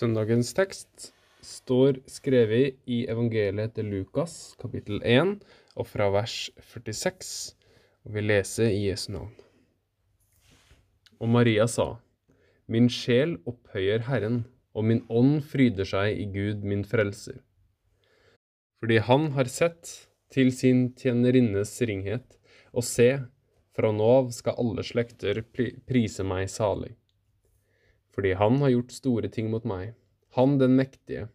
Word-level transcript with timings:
Søndagens 0.00 0.54
tekst 0.56 1.10
står 1.44 1.98
skrevet 2.08 2.78
i 2.88 3.02
evangeliet 3.12 3.74
til 3.76 3.90
Lukas, 3.92 4.54
kapittel 4.56 5.02
1, 5.04 5.34
og 5.76 5.88
fra 5.90 6.06
vers 6.14 6.36
46, 6.70 7.50
og 8.06 8.14
vi 8.14 8.22
leser 8.24 8.70
i 8.72 8.86
Jesu 8.86 9.10
navn. 9.12 9.34
Og 11.20 11.28
Maria 11.28 11.66
sa, 11.68 11.98
Min 12.64 12.88
sjel 12.88 13.34
opphøyer 13.50 14.06
Herren, 14.06 14.46
og 14.72 14.86
min 14.88 15.02
ånd 15.12 15.42
fryder 15.50 15.90
seg 15.90 16.16
i 16.22 16.24
Gud 16.32 16.64
min 16.64 16.86
frelser. 16.94 17.42
Fordi 18.80 19.02
Han 19.10 19.32
har 19.36 19.52
sett 19.52 19.90
til 20.32 20.48
sin 20.48 20.94
tjenerinnes 20.96 21.74
ringhet, 21.92 22.38
og 22.72 22.88
se, 22.88 23.10
fra 23.76 23.92
nå 23.92 24.08
av 24.22 24.32
skal 24.32 24.56
alle 24.64 24.86
slekter 24.94 25.42
prise 25.52 26.24
meg 26.24 26.48
salig 26.48 26.94
fordi 28.14 28.34
han 28.38 28.58
har 28.62 28.74
gjort 28.74 28.94
store 28.94 29.30
ting 29.32 29.50
mot 29.52 29.66
meg, 29.68 29.94
han 30.36 30.58
den 30.60 30.76
mektige, 30.78 31.28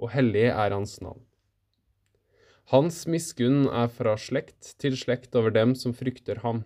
og 0.00 0.12
hellig 0.12 0.48
er 0.50 0.74
hans 0.74 0.98
navn. 1.04 1.22
Hans 2.72 3.02
miskunn 3.10 3.66
er 3.68 3.90
fra 3.92 4.14
slekt 4.16 4.74
til 4.80 4.96
slekt 4.96 5.36
over 5.36 5.52
dem 5.52 5.74
som 5.76 5.92
frykter 5.96 6.40
ham. 6.44 6.62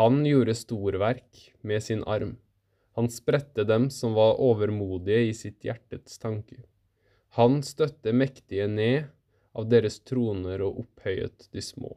Han 0.00 0.22
gjorde 0.24 0.54
storverk 0.56 1.50
med 1.60 1.84
sin 1.84 2.02
arm. 2.04 2.38
Han 2.96 3.10
spredte 3.12 3.66
dem 3.68 3.90
som 3.92 4.16
var 4.16 4.40
overmodige 4.40 5.28
i 5.28 5.34
sitt 5.36 5.64
hjertets 5.64 6.16
tanker. 6.20 6.64
Han 7.36 7.60
støtte 7.60 8.14
mektige 8.16 8.68
ned 8.72 9.10
av 9.56 9.68
deres 9.68 10.00
troner 10.08 10.64
og 10.64 10.80
opphøyet 10.84 11.48
de 11.52 11.64
små. 11.64 11.92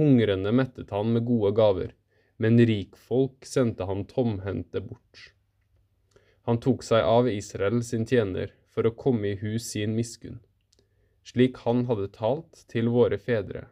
Hungrende 0.00 0.52
mettet 0.56 0.92
han 0.96 1.12
med 1.12 1.26
gode 1.28 1.52
gaver, 1.56 1.92
men 2.40 2.56
rikfolk 2.56 3.44
sendte 3.44 3.84
han 3.88 4.06
tomhendte 4.08 4.80
bort. 4.80 5.32
Han 6.48 6.58
tok 6.60 6.82
seg 6.82 7.04
av 7.06 7.28
Israel 7.30 7.82
sin 7.86 8.06
tjener 8.08 8.50
for 8.72 8.88
å 8.88 8.96
komme 8.98 9.32
i 9.32 9.38
hus 9.42 9.68
sin 9.74 9.94
miskunn, 9.94 10.40
slik 11.22 11.60
han 11.66 11.84
hadde 11.86 12.10
talt 12.16 12.64
til 12.72 12.90
våre 12.90 13.18
fedre, 13.20 13.68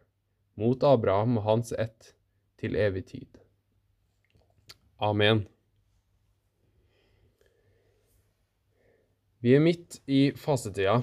mot 0.55 0.83
Abraham 0.87 1.39
og 1.41 1.47
hans 1.47 1.73
ett, 1.73 2.13
til 2.61 2.77
evig 2.77 3.07
tid. 3.09 3.41
Amen. 5.01 5.47
Vi 9.41 9.55
er 9.57 9.63
midt 9.65 9.97
i 10.05 10.29
fasetida, 10.37 10.99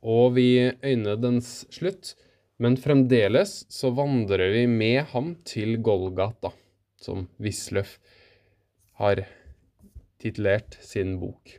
og 0.00 0.36
vi 0.36 0.70
øyner 0.70 1.18
dens 1.18 1.64
slutt, 1.74 2.14
men 2.62 2.78
fremdeles 2.78 3.64
så 3.72 3.90
vandrer 3.96 4.52
vi 4.54 4.62
med 4.70 5.10
ham 5.10 5.34
til 5.48 5.80
Golgata, 5.82 6.52
som 7.00 7.26
Wisløff 7.42 7.96
har 9.00 9.24
titulert 10.20 10.76
sin 10.84 11.16
bok. 11.20 11.56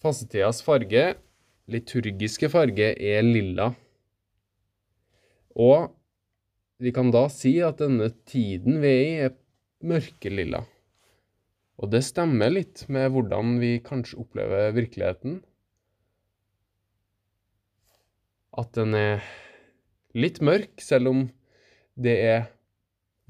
Fastetidas 0.00 0.62
farge, 0.64 1.04
liturgiske 1.70 2.48
farge, 2.52 2.92
er 2.96 3.24
lilla. 3.26 3.70
Og 5.60 5.90
vi 6.80 6.92
kan 6.96 7.10
da 7.12 7.26
si 7.28 7.58
at 7.60 7.82
denne 7.82 8.08
tiden 8.24 8.80
vi 8.80 8.92
er 8.94 9.02
i, 9.04 9.16
er 9.26 9.36
mørkelilla. 9.84 10.62
Og 11.80 11.92
det 11.92 12.02
stemmer 12.04 12.52
litt 12.52 12.84
med 12.92 13.10
hvordan 13.12 13.58
vi 13.60 13.78
kanskje 13.84 14.18
opplever 14.20 14.72
virkeligheten. 14.76 15.38
At 18.56 18.72
den 18.76 18.96
er 18.96 19.24
litt 20.16 20.40
mørk, 20.44 20.74
selv 20.82 21.12
om 21.12 21.22
det 22.00 22.16
er 22.24 22.42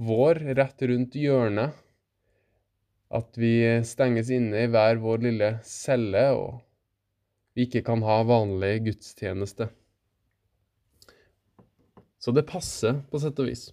vår 0.00 0.40
rett 0.58 0.82
rundt 0.90 1.18
hjørnet. 1.18 1.76
At 3.10 3.34
vi 3.40 3.82
stenges 3.86 4.30
inne 4.30 4.64
i 4.64 4.70
hver 4.70 5.00
vår 5.02 5.24
lille 5.26 5.50
celle, 5.66 6.24
og 6.38 6.60
vi 7.58 7.66
ikke 7.66 7.82
kan 7.86 8.04
ha 8.06 8.20
vanlig 8.26 8.76
gudstjeneste. 8.86 9.66
Så 12.20 12.32
det 12.36 12.46
passer 12.46 13.00
på 13.10 13.18
sett 13.18 13.38
og 13.40 13.48
vis. 13.50 13.70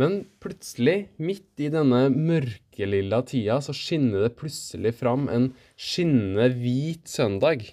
Men 0.00 0.22
plutselig, 0.40 1.10
midt 1.20 1.60
i 1.60 1.68
denne 1.72 2.06
mørkelilla 2.12 3.20
tida, 3.28 3.58
så 3.60 3.74
skinner 3.76 4.24
det 4.26 4.36
plutselig 4.38 4.94
fram 4.96 5.28
en 5.32 5.50
skinnende 5.76 6.48
hvit 6.56 7.10
søndag. 7.10 7.66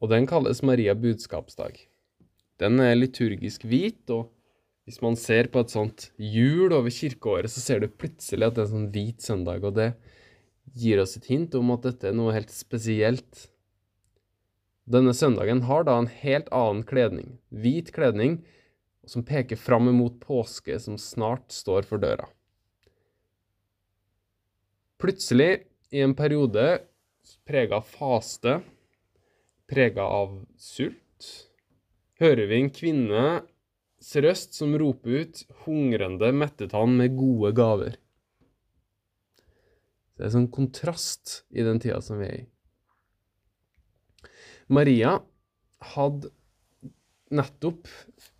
Og 0.00 0.12
den 0.12 0.28
kalles 0.28 0.60
Maria 0.66 0.94
budskapsdag. 0.94 1.78
Den 2.60 2.80
er 2.84 2.96
liturgisk 2.98 3.64
hvit, 3.68 4.04
og 4.12 4.28
hvis 4.86 5.00
man 5.02 5.16
ser 5.18 5.48
på 5.50 5.64
et 5.64 5.72
sånt 5.74 6.10
hjul 6.22 6.70
over 6.70 6.92
kirkeåret, 6.94 7.50
så 7.50 7.62
ser 7.62 7.82
du 7.82 7.90
plutselig 7.90 8.46
at 8.46 8.54
det 8.54 8.62
er 8.62 8.68
en 8.68 8.74
sånn 8.76 8.90
hvit 8.94 9.24
søndag, 9.24 9.64
og 9.66 9.74
det 9.74 9.90
gir 10.78 11.00
oss 11.02 11.16
et 11.18 11.26
hint 11.26 11.56
om 11.58 11.72
at 11.74 11.88
dette 11.88 12.06
er 12.06 12.14
noe 12.14 12.34
helt 12.36 12.52
spesielt. 12.54 13.48
Denne 14.86 15.10
søndagen 15.18 15.64
har 15.66 15.88
da 15.88 15.96
en 15.98 16.10
helt 16.22 16.46
annen 16.54 16.84
kledning, 16.86 17.34
hvit 17.50 17.90
kledning, 17.96 18.38
som 19.06 19.26
peker 19.26 19.58
fram 19.58 19.90
mot 19.94 20.14
påske 20.22 20.78
som 20.82 20.98
snart 20.98 21.50
står 21.54 21.86
for 21.86 22.02
døra. 22.02 22.28
Plutselig, 25.02 25.66
i 25.94 26.00
en 26.02 26.14
periode 26.18 26.62
prega 27.46 27.78
av 27.78 27.90
faste, 27.90 28.60
prega 29.70 30.06
av 30.06 30.38
sult, 30.58 31.28
hører 32.22 32.50
vi 32.50 32.58
en 32.62 32.72
kvinne 32.74 33.26
røst 34.22 34.54
som 34.54 34.74
roper 34.78 35.22
ut, 35.22 35.40
hungrende 35.64 36.30
mettet 36.32 36.74
han 36.76 36.94
med 36.98 37.16
gode 37.18 37.52
gaver. 37.56 37.96
Det 40.16 40.24
er 40.24 40.28
en 40.30 40.36
sånn 40.38 40.52
kontrast 40.52 41.42
i 41.52 41.64
den 41.66 41.80
tida 41.82 41.98
som 42.04 42.20
vi 42.22 42.28
er 42.28 42.38
i. 42.38 42.44
Maria 44.72 45.18
hadde 45.94 46.30
nettopp, 47.34 47.90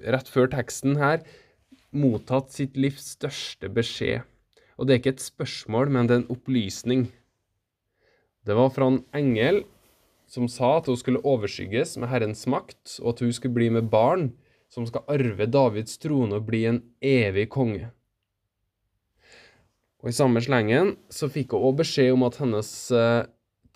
rett 0.03 0.31
før 0.31 0.49
teksten 0.55 0.97
her, 1.01 1.21
mottatt 1.97 2.55
sitt 2.55 2.79
livs 2.79 3.13
største 3.17 3.71
beskjed. 3.73 4.25
Og 4.77 4.87
det 4.87 4.95
er 4.95 5.01
ikke 5.01 5.15
et 5.17 5.25
spørsmål, 5.25 5.93
men 5.93 6.09
det 6.09 6.17
er 6.17 6.23
en 6.23 6.33
opplysning. 6.35 7.07
Det 8.47 8.57
var 8.57 8.73
fra 8.75 8.89
en 8.93 9.03
engel 9.17 9.65
som 10.31 10.49
sa 10.51 10.77
at 10.79 10.91
hun 10.91 10.99
skulle 10.99 11.23
overskygges 11.27 11.97
med 12.01 12.11
Herrens 12.11 12.45
makt, 12.51 12.99
og 13.03 13.15
at 13.15 13.23
hun 13.25 13.33
skulle 13.35 13.57
bli 13.57 13.71
med 13.75 13.91
barn 13.93 14.31
som 14.73 14.87
skal 14.89 15.07
arve 15.11 15.47
Davids 15.51 15.99
trone 16.03 16.39
og 16.39 16.49
bli 16.49 16.65
en 16.69 16.81
evig 17.05 17.49
konge. 17.53 17.91
Og 20.03 20.13
I 20.13 20.17
samme 20.17 20.43
slengen 20.45 20.95
så 21.11 21.31
fikk 21.33 21.55
hun 21.57 21.71
òg 21.71 21.81
beskjed 21.81 22.13
om 22.15 22.27
at 22.27 22.37
hennes 22.43 22.71
eh, 22.95 23.25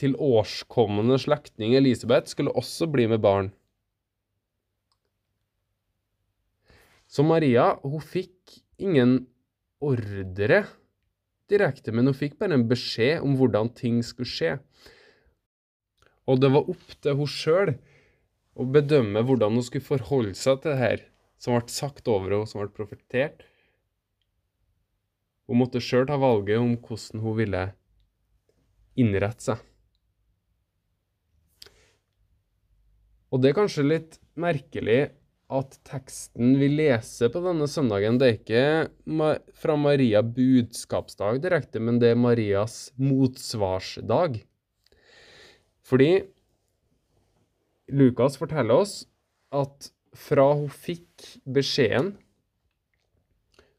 tilårskommende 0.00 1.18
slektning 1.20 1.74
Elisabeth 1.78 2.30
skulle 2.30 2.54
også 2.56 2.88
bli 2.90 3.08
med 3.10 3.22
barn. 3.24 3.50
Så 7.10 7.24
Maria 7.26 7.72
hun 7.82 8.02
fikk 8.04 8.60
ingen 8.78 9.24
ordre 9.82 10.62
direkte, 11.50 11.90
men 11.90 12.06
hun 12.06 12.16
fikk 12.16 12.38
bare 12.38 12.54
en 12.54 12.68
beskjed 12.70 13.24
om 13.26 13.34
hvordan 13.38 13.72
ting 13.74 13.98
skulle 14.06 14.30
skje. 14.30 14.58
Og 16.30 16.38
det 16.38 16.52
var 16.54 16.68
opp 16.70 16.94
til 17.02 17.18
hun 17.18 17.30
sjøl 17.30 17.74
og 18.60 18.74
bedømme 18.74 19.22
hvordan 19.24 19.56
hun 19.56 19.64
skulle 19.64 19.86
forholde 19.86 20.36
seg 20.36 20.60
til 20.60 20.74
det 20.74 20.80
her 20.80 21.06
som 21.40 21.56
ble 21.56 21.72
sagt 21.72 22.08
over 22.12 22.34
henne, 22.34 22.48
som 22.48 22.60
ble 22.60 22.68
profetert. 22.76 23.46
Hun 25.48 25.62
måtte 25.62 25.80
sjøl 25.82 26.04
ta 26.06 26.18
valget 26.20 26.60
om 26.60 26.74
hvordan 26.76 27.22
hun 27.24 27.38
ville 27.38 27.62
innrette 29.00 29.46
seg. 29.48 29.62
Og 33.30 33.40
det 33.40 33.50
er 33.50 33.56
kanskje 33.56 33.86
litt 33.86 34.18
merkelig 34.40 35.00
at 35.50 35.74
teksten 35.86 36.52
vi 36.60 36.68
leser 36.70 37.30
på 37.32 37.40
denne 37.42 37.66
søndagen, 37.70 38.18
det 38.20 38.26
er 38.28 38.36
ikke 38.36 39.46
fra 39.58 39.74
Maria 39.78 40.20
budskapsdag 40.22 41.40
direkte, 41.42 41.82
men 41.82 41.98
det 42.02 42.12
er 42.12 42.20
Marias 42.20 42.92
motsvarsdag. 43.00 44.42
Fordi 45.86 46.10
Lukas 47.90 48.38
forteller 48.40 48.82
oss 48.84 48.94
at 49.54 49.90
fra 50.16 50.46
hun 50.54 50.70
fikk 50.70 51.26
beskjeden, 51.46 52.14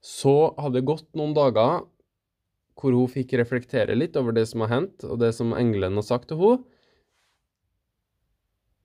så 0.02 0.54
hadde 0.58 0.80
det 0.80 0.88
gått 0.90 1.10
noen 1.18 1.36
dager 1.38 1.84
hvor 2.80 2.96
hun 2.98 3.12
fikk 3.12 3.36
reflektere 3.38 3.94
litt 3.98 4.16
over 4.18 4.34
det 4.34 4.48
som 4.50 4.64
har 4.66 4.72
hendt, 4.74 5.04
og 5.06 5.20
det 5.22 5.32
som 5.38 5.54
engelen 5.54 6.00
har 6.00 6.08
sagt 6.08 6.32
til 6.32 6.40
henne. 6.42 6.64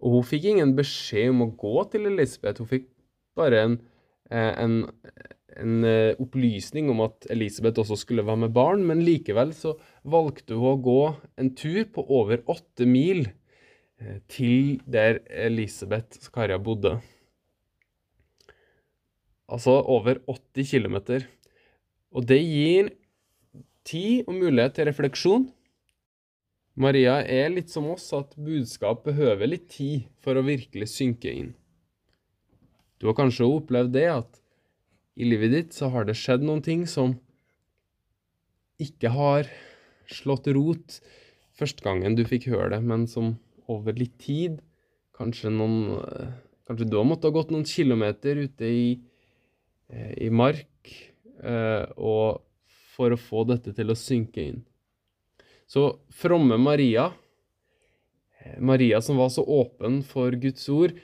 Og 0.04 0.18
hun 0.18 0.26
fikk 0.28 0.50
ingen 0.50 0.74
beskjed 0.76 1.32
om 1.32 1.46
å 1.46 1.52
gå 1.56 1.86
til 1.92 2.10
Elisabeth, 2.10 2.60
hun 2.60 2.68
fikk 2.68 2.90
bare 3.38 3.62
en, 3.64 3.78
eh, 4.28 4.52
en, 4.60 4.74
en 5.56 5.86
eh, 5.88 6.18
opplysning 6.20 6.90
om 6.92 7.00
at 7.06 7.26
Elisabeth 7.32 7.80
også 7.80 7.96
skulle 8.02 8.26
være 8.26 8.44
med 8.44 8.52
barn, 8.56 8.84
men 8.84 9.00
likevel 9.06 9.54
så 9.56 9.72
valgte 10.04 10.58
hun 10.58 10.74
å 10.74 10.82
gå 10.84 11.00
en 11.40 11.54
tur 11.56 11.88
på 11.94 12.04
over 12.20 12.44
åtte 12.52 12.84
mil 12.84 13.24
til 14.28 14.80
der 14.84 15.20
Elisabeth 15.30 16.18
Zakaria 16.20 16.58
bodde. 16.58 16.98
Altså 19.48 19.70
over 19.70 20.18
80 20.26 20.70
km. 20.70 20.96
Og 22.12 22.26
det 22.28 22.40
gir 22.42 22.90
tid 23.86 24.26
og 24.26 24.34
mulighet 24.34 24.74
til 24.76 24.88
refleksjon. 24.90 25.46
Maria 26.76 27.22
er 27.24 27.48
litt 27.54 27.70
som 27.72 27.86
oss, 27.88 28.10
at 28.12 28.34
budskap 28.36 29.06
behøver 29.06 29.48
litt 29.48 29.70
tid 29.72 30.10
for 30.20 30.36
å 30.36 30.44
virkelig 30.44 30.90
synke 30.92 31.32
inn. 31.32 31.54
Du 33.00 33.08
har 33.08 33.16
kanskje 33.16 33.48
opplevd 33.48 33.94
det 33.96 34.08
at 34.12 34.42
i 35.16 35.24
livet 35.24 35.54
ditt 35.54 35.76
så 35.76 35.88
har 35.94 36.04
det 36.04 36.18
skjedd 36.20 36.44
noen 36.44 36.60
ting 36.64 36.84
som 36.88 37.14
ikke 38.82 39.08
har 39.14 39.48
slått 40.12 40.50
rot 40.52 40.98
første 41.56 41.80
gangen 41.84 42.16
du 42.18 42.26
fikk 42.28 42.50
høre 42.52 42.74
det, 42.74 42.82
men 42.84 43.06
som 43.08 43.38
over 43.72 43.96
litt 43.98 44.18
tid, 44.22 44.60
kanskje 45.16 45.50
noen 45.52 45.96
Kanskje 46.66 46.88
du 46.90 46.96
har 46.98 47.06
måttet 47.06 47.30
ha 47.30 47.36
gått 47.36 47.52
noen 47.54 47.66
kilometer 47.68 48.40
ute 48.42 48.66
i, 48.66 48.86
eh, 49.88 50.14
i 50.26 50.30
mark 50.34 50.90
eh, 51.38 51.84
og 51.94 52.42
for 52.96 53.14
å 53.14 53.20
få 53.20 53.44
dette 53.46 53.74
til 53.76 53.92
å 53.92 53.98
synke 53.98 54.42
inn. 54.42 54.64
Så 55.70 56.00
fromme 56.10 56.58
Maria, 56.58 57.12
eh, 58.40 58.58
Maria 58.58 59.00
som 59.00 59.20
var 59.20 59.30
så 59.30 59.46
åpen 59.46 60.02
for 60.02 60.34
Guds 60.34 60.66
ord, 60.68 60.98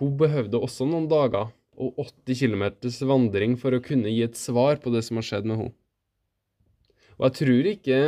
hun 0.00 0.16
behøvde 0.18 0.58
også 0.58 0.88
noen 0.90 1.06
dager 1.06 1.52
og 1.78 1.94
80 1.98 2.34
km 2.34 2.64
vandring 3.06 3.56
for 3.58 3.70
å 3.70 3.82
kunne 3.82 4.10
gi 4.10 4.22
et 4.26 4.38
svar 4.38 4.82
på 4.82 4.90
det 4.90 5.04
som 5.06 5.18
har 5.18 5.26
skjedd 5.26 5.46
med 5.46 5.60
henne. 5.60 5.74
Og 7.18 7.28
jeg 7.28 7.38
tror 7.38 7.68
ikke 7.70 7.98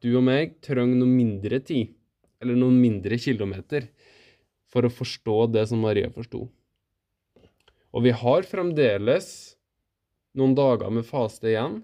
du 0.00 0.16
og 0.16 0.24
meg 0.24 0.56
trenger 0.64 0.96
noe 0.96 1.08
mindre 1.08 1.60
tid, 1.60 1.92
eller 2.42 2.58
noen 2.58 2.80
mindre 2.82 3.18
kilometer, 3.22 3.86
for 4.72 4.84
å 4.84 4.92
forstå 4.92 5.38
det 5.54 5.66
som 5.70 5.82
Maria 5.84 6.10
forsto. 6.12 6.46
Og 7.92 8.06
vi 8.06 8.12
har 8.16 8.48
fremdeles 8.48 9.28
noen 10.38 10.54
dager 10.56 10.92
med 10.92 11.06
faste 11.06 11.50
igjen. 11.50 11.82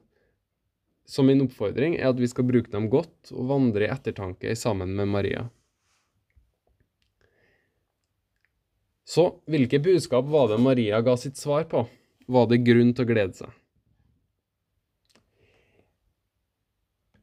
Så 1.08 1.24
min 1.24 1.40
oppfordring 1.44 1.96
er 1.98 2.10
at 2.10 2.20
vi 2.20 2.28
skal 2.28 2.46
bruke 2.48 2.72
dem 2.72 2.88
godt 2.92 3.32
og 3.32 3.48
vandre 3.48 3.86
i 3.86 3.92
ettertanke 3.92 4.56
sammen 4.56 4.94
med 4.96 5.08
Maria. 5.12 5.46
Så 9.08 9.30
hvilke 9.48 9.80
budskap 9.80 10.26
var 10.28 10.50
det 10.50 10.60
Maria 10.60 11.00
ga 11.04 11.14
sitt 11.16 11.40
svar 11.40 11.64
på? 11.68 11.86
Var 12.28 12.50
det 12.50 12.60
grunn 12.60 12.92
til 12.92 13.06
å 13.06 13.08
glede 13.08 13.38
seg? 13.38 13.54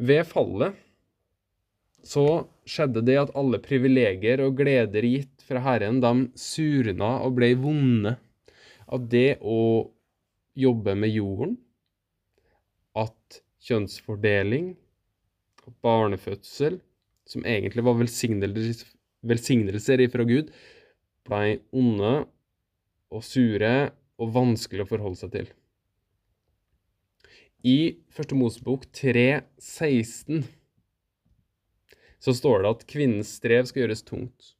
Ved 0.01 0.25
fallet 0.27 0.73
så 2.05 2.25
skjedde 2.65 3.03
det 3.06 3.17
at 3.21 3.33
alle 3.38 3.59
privilegier 3.63 4.41
og 4.45 4.57
gleder 4.59 5.06
gitt 5.06 5.45
fra 5.45 5.62
Herren, 5.63 6.01
de 6.01 6.27
surna 6.39 7.19
og 7.25 7.38
ble 7.39 7.53
vonde. 7.62 8.17
av 8.85 9.07
det 9.09 9.39
å 9.41 9.89
jobbe 10.53 10.94
med 10.94 11.09
jorden, 11.09 11.56
at 12.94 13.39
kjønnsfordeling, 13.65 14.75
barnefødsel, 15.81 16.77
som 17.25 17.45
egentlig 17.50 17.81
var 17.88 17.97
velsignelser, 17.97 18.85
velsignelser 19.25 20.03
ifra 20.06 20.25
Gud, 20.29 20.51
blei 21.25 21.57
onde 21.73 22.13
og 23.09 23.25
sure 23.25 23.73
og 24.21 24.33
vanskelig 24.35 24.85
å 24.85 24.91
forholde 24.91 25.19
seg 25.23 25.33
til. 25.33 25.50
I 27.65 27.97
Første 28.13 28.38
Mosebok 28.38 28.85
3,16 28.94 30.45
så 32.19 32.33
står 32.35 32.63
det 32.63 32.71
at 32.71 32.85
kvinnens 32.89 33.35
strev 33.39 33.67
skal 33.69 33.85
gjøres 33.85 34.06
tungt. 34.07 34.56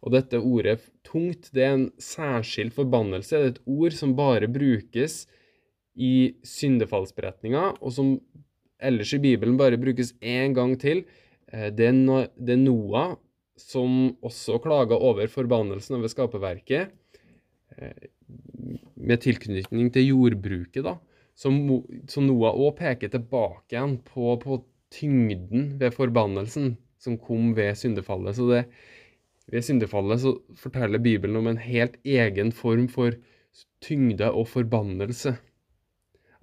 Og 0.00 0.14
dette 0.14 0.38
ordet 0.40 0.80
'tungt' 1.04 1.50
det 1.52 1.64
er 1.64 1.74
en 1.74 1.90
særskilt 2.00 2.74
forbannelse. 2.74 3.36
Det 3.36 3.42
er 3.42 3.52
et 3.54 3.64
ord 3.66 3.92
som 3.92 4.16
bare 4.16 4.48
brukes 4.48 5.26
i 5.94 6.34
syndefallsberetninga, 6.42 7.74
og 7.80 7.92
som 7.92 8.14
ellers 8.80 9.12
i 9.12 9.20
Bibelen 9.20 9.58
bare 9.60 9.80
brukes 9.80 10.14
én 10.22 10.54
gang 10.54 10.78
til. 10.80 11.04
Eh, 11.52 11.68
det 11.68 11.90
er 11.90 12.56
Noah 12.56 13.16
som 13.60 14.16
også 14.24 14.60
klaga 14.62 14.96
over 14.96 15.28
forbannelsen 15.28 15.98
over 15.98 16.08
skaperverket, 16.08 16.90
eh, 17.76 18.08
med 18.96 19.20
tilknytning 19.20 19.92
til 19.92 20.06
jordbruket, 20.06 20.84
da. 20.84 20.96
Så, 21.36 21.50
Noah 22.20 22.56
òg 22.56 22.76
peker 22.76 23.08
tilbake 23.08 23.72
igjen 23.72 23.98
på, 24.04 24.34
på 24.42 24.64
tyngden 24.94 25.74
ved 25.80 25.94
forbannelsen 25.94 26.74
som 27.00 27.18
kom 27.18 27.54
ved 27.56 27.76
syndefallet. 27.78 28.36
Så 28.36 28.48
det, 28.50 28.64
ved 29.50 29.64
syndefallet 29.66 30.22
så 30.22 30.34
forteller 30.58 31.02
Bibelen 31.02 31.40
om 31.40 31.50
en 31.50 31.62
helt 31.62 31.96
egen 32.04 32.52
form 32.52 32.88
for 32.92 33.16
tyngde 33.82 34.30
og 34.30 34.48
forbannelse. 34.48 35.36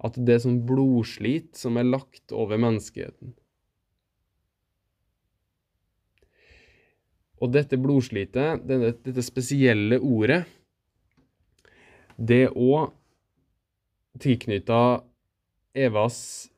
At 0.04 0.18
det 0.18 0.36
er 0.36 0.44
sånn 0.44 0.62
blodslit 0.66 1.56
som 1.58 1.78
er 1.78 1.88
lagt 1.88 2.34
over 2.34 2.60
menneskeheten. 2.60 3.34
Og 7.38 7.52
dette 7.54 7.78
blodslitet, 7.78 8.64
dette, 8.66 8.94
dette 9.06 9.22
spesielle 9.22 10.00
ordet, 10.02 10.42
det 12.18 12.48
er 12.48 12.56
òg 12.58 12.90
tilknytta 14.18 14.80
Evas 15.78 16.48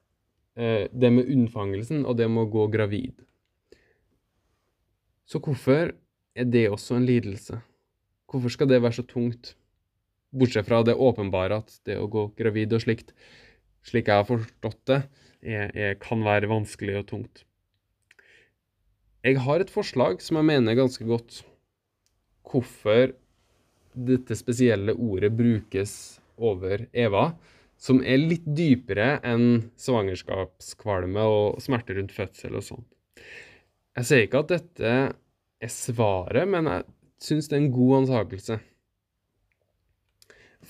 Det 0.57 1.11
med 1.15 1.29
unnfangelsen 1.31 2.03
og 2.05 2.17
det 2.19 2.27
med 2.29 2.49
å 2.49 2.51
gå 2.51 2.65
gravid. 2.73 3.15
Så 5.31 5.39
hvorfor 5.39 5.93
er 6.35 6.49
det 6.51 6.67
også 6.73 6.97
en 6.99 7.07
lidelse? 7.07 7.61
Hvorfor 8.31 8.53
skal 8.53 8.71
det 8.71 8.81
være 8.83 8.99
så 8.99 9.05
tungt? 9.07 9.55
Bortsett 10.31 10.67
fra 10.67 10.83
det 10.87 10.97
åpenbare 10.99 11.61
at 11.63 11.77
det 11.87 11.97
å 11.99 12.09
gå 12.11 12.29
gravid 12.39 12.75
og 12.75 12.83
slikt, 12.83 13.15
slik 13.87 14.11
jeg 14.11 14.23
har 14.23 14.27
forstått 14.29 14.81
det, 14.91 15.01
er, 15.43 15.71
er, 15.75 15.95
kan 16.03 16.23
være 16.27 16.51
vanskelig 16.51 16.99
og 17.01 17.07
tungt. 17.11 17.45
Jeg 19.27 19.41
har 19.45 19.63
et 19.63 19.73
forslag 19.73 20.23
som 20.25 20.39
jeg 20.39 20.49
mener 20.49 20.73
er 20.73 20.81
ganske 20.81 21.07
godt. 21.07 21.43
Hvorfor 22.51 23.15
dette 23.95 24.37
spesielle 24.39 24.95
ordet 24.95 25.33
brukes 25.37 25.93
over 26.41 26.87
Eva, 26.97 27.33
som 27.81 28.03
er 28.05 28.21
litt 28.21 28.45
dypere 28.45 29.19
enn 29.27 29.71
svangerskapskvalme 29.81 31.23
og 31.25 31.61
smerter 31.65 31.97
rundt 31.97 32.13
fødsel 32.13 32.59
og 32.59 32.67
sånn. 32.67 32.87
Jeg 33.97 34.09
sier 34.09 34.27
ikke 34.27 34.43
at 34.45 34.53
dette 34.53 34.97
er 35.61 35.73
svaret, 35.73 36.49
men 36.49 36.69
jeg 36.69 36.85
syns 37.25 37.49
det 37.49 37.57
er 37.57 37.63
en 37.65 37.73
god 37.75 37.95
ansakelse. 38.03 38.59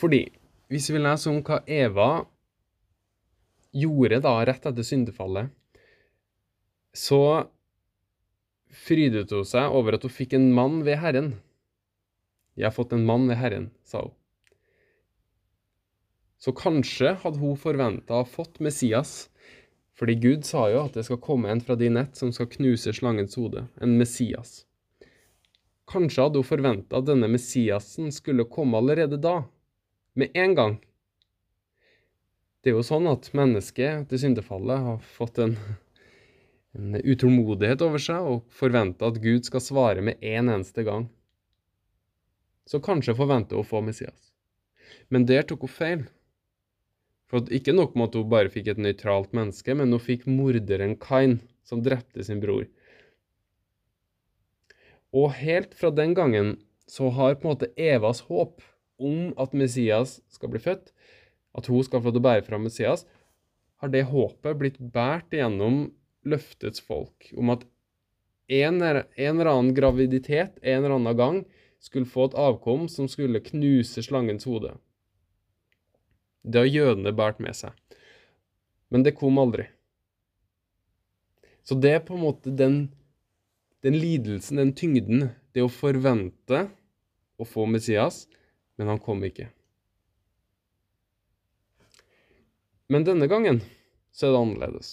Fordi 0.00 0.22
hvis 0.70 0.86
vi 0.94 1.02
leser 1.02 1.32
om 1.32 1.40
hva 1.46 1.60
Eva 1.66 2.10
gjorde 3.74 4.22
da 4.22 4.36
rett 4.46 4.70
etter 4.70 4.86
syndefallet, 4.86 5.50
så 6.94 7.50
frydet 8.70 9.34
hun 9.34 9.46
seg 9.46 9.74
over 9.74 9.98
at 9.98 10.06
hun 10.06 10.14
fikk 10.14 10.38
en 10.38 10.50
mann 10.54 10.80
ved 10.86 11.02
Herren. 11.02 11.34
Jeg 12.54 12.70
har 12.70 12.74
fått 12.74 12.94
en 12.94 13.06
mann 13.06 13.26
ved 13.30 13.38
Herren, 13.42 13.70
sa 13.82 14.06
hun. 14.06 14.14
Så 16.40 16.54
kanskje 16.56 17.12
hadde 17.20 17.40
hun 17.42 17.58
forventa 17.60 18.22
å 18.22 18.26
fått 18.28 18.62
Messias, 18.64 19.28
fordi 19.92 20.16
Gud 20.16 20.46
sa 20.48 20.64
jo 20.72 20.86
at 20.86 20.94
det 20.96 21.04
skal 21.04 21.20
komme 21.20 21.50
en 21.52 21.60
fra 21.60 21.76
din 21.76 21.98
nett 21.98 22.16
som 22.16 22.30
skal 22.32 22.48
knuse 22.48 22.94
slangens 22.96 23.36
hode, 23.36 23.66
en 23.76 23.98
Messias. 24.00 24.62
Kanskje 25.90 26.24
hadde 26.24 26.40
hun 26.40 26.48
forventa 26.48 27.00
at 27.00 27.08
denne 27.10 27.28
Messiasen 27.28 28.08
skulle 28.14 28.48
komme 28.48 28.80
allerede 28.80 29.18
da, 29.20 29.42
med 30.16 30.32
en 30.38 30.54
gang. 30.56 30.78
Det 32.60 32.72
er 32.72 32.76
jo 32.78 32.84
sånn 32.84 33.08
at 33.10 33.28
mennesket 33.36 34.08
til 34.08 34.20
syndefallet 34.20 34.84
har 34.84 35.04
fått 35.16 35.40
en, 35.44 35.54
en 36.76 36.96
utålmodighet 37.00 37.84
over 37.84 38.00
seg 38.00 38.30
og 38.30 38.46
forventa 38.52 39.08
at 39.08 39.20
Gud 39.20 39.48
skal 39.48 39.64
svare 39.64 40.04
med 40.04 40.20
en 40.20 40.48
eneste 40.56 40.84
gang. 40.88 41.10
Så 42.68 42.80
kanskje 42.84 43.16
forventer 43.18 43.56
hun 43.58 43.64
å 43.64 43.68
få 43.68 43.80
Messias. 43.84 44.32
Men 45.08 45.24
der 45.28 45.44
tok 45.48 45.64
hun 45.66 45.72
feil. 45.72 46.06
For 47.30 47.46
ikke 47.54 47.74
nok 47.76 47.94
med 47.94 48.10
at 48.10 48.18
hun 48.18 48.30
bare 48.32 48.50
fikk 48.50 48.72
et 48.72 48.80
nøytralt 48.82 49.34
menneske, 49.36 49.74
men 49.78 49.94
hun 49.94 50.02
fikk 50.02 50.26
morderen 50.26 50.96
Kain, 50.98 51.38
som 51.62 51.82
drepte 51.84 52.24
sin 52.26 52.40
bror. 52.42 52.66
Og 55.14 55.30
helt 55.38 55.76
fra 55.78 55.92
den 55.94 56.14
gangen 56.18 56.56
så 56.90 57.10
har 57.14 57.38
på 57.38 57.46
en 57.46 57.54
måte 57.54 57.70
Evas 57.78 58.24
håp 58.26 58.58
om 59.00 59.30
at 59.40 59.54
Messias 59.54 60.18
skal 60.30 60.50
bli 60.50 60.62
født, 60.62 60.90
at 61.54 61.70
hun 61.70 61.86
skal 61.86 62.02
få 62.02 62.12
å 62.14 62.22
bære 62.22 62.44
fram 62.46 62.66
Messias, 62.66 63.06
har 63.80 63.90
det 63.94 64.10
håpet 64.10 64.58
blitt 64.58 64.78
båret 64.92 65.32
gjennom 65.34 65.86
løftets 66.28 66.82
folk 66.84 67.30
om 67.38 67.54
at 67.54 67.62
en, 68.50 68.82
en, 68.82 69.06
eller 69.16 69.48
annen 69.48 69.74
graviditet 69.74 70.58
en 70.60 70.82
eller 70.82 70.96
annen 70.98 71.16
gang 71.16 71.40
skulle 71.80 72.10
få 72.10 72.26
et 72.28 72.36
avkom 72.38 72.88
som 72.92 73.08
skulle 73.08 73.40
knuse 73.46 74.02
slangens 74.04 74.44
hode. 74.50 74.74
Det 76.42 76.62
har 76.62 76.70
jødene 76.70 77.12
båret 77.16 77.40
med 77.42 77.56
seg. 77.56 77.74
Men 78.90 79.04
det 79.06 79.16
kom 79.18 79.38
aldri. 79.38 79.68
Så 81.62 81.76
det 81.78 81.92
er 81.94 82.04
på 82.04 82.16
en 82.16 82.24
måte 82.24 82.52
den, 82.56 82.80
den 83.84 83.98
lidelsen, 84.00 84.58
den 84.58 84.72
tyngden, 84.74 85.28
det 85.54 85.62
å 85.62 85.72
forvente 85.72 86.64
å 87.40 87.46
få 87.46 87.66
Messias, 87.70 88.24
men 88.80 88.90
han 88.90 89.02
kom 89.02 89.22
ikke. 89.26 89.50
Men 92.90 93.06
denne 93.06 93.28
gangen 93.30 93.60
så 94.10 94.26
er 94.26 94.34
det 94.34 94.40
annerledes. 94.40 94.88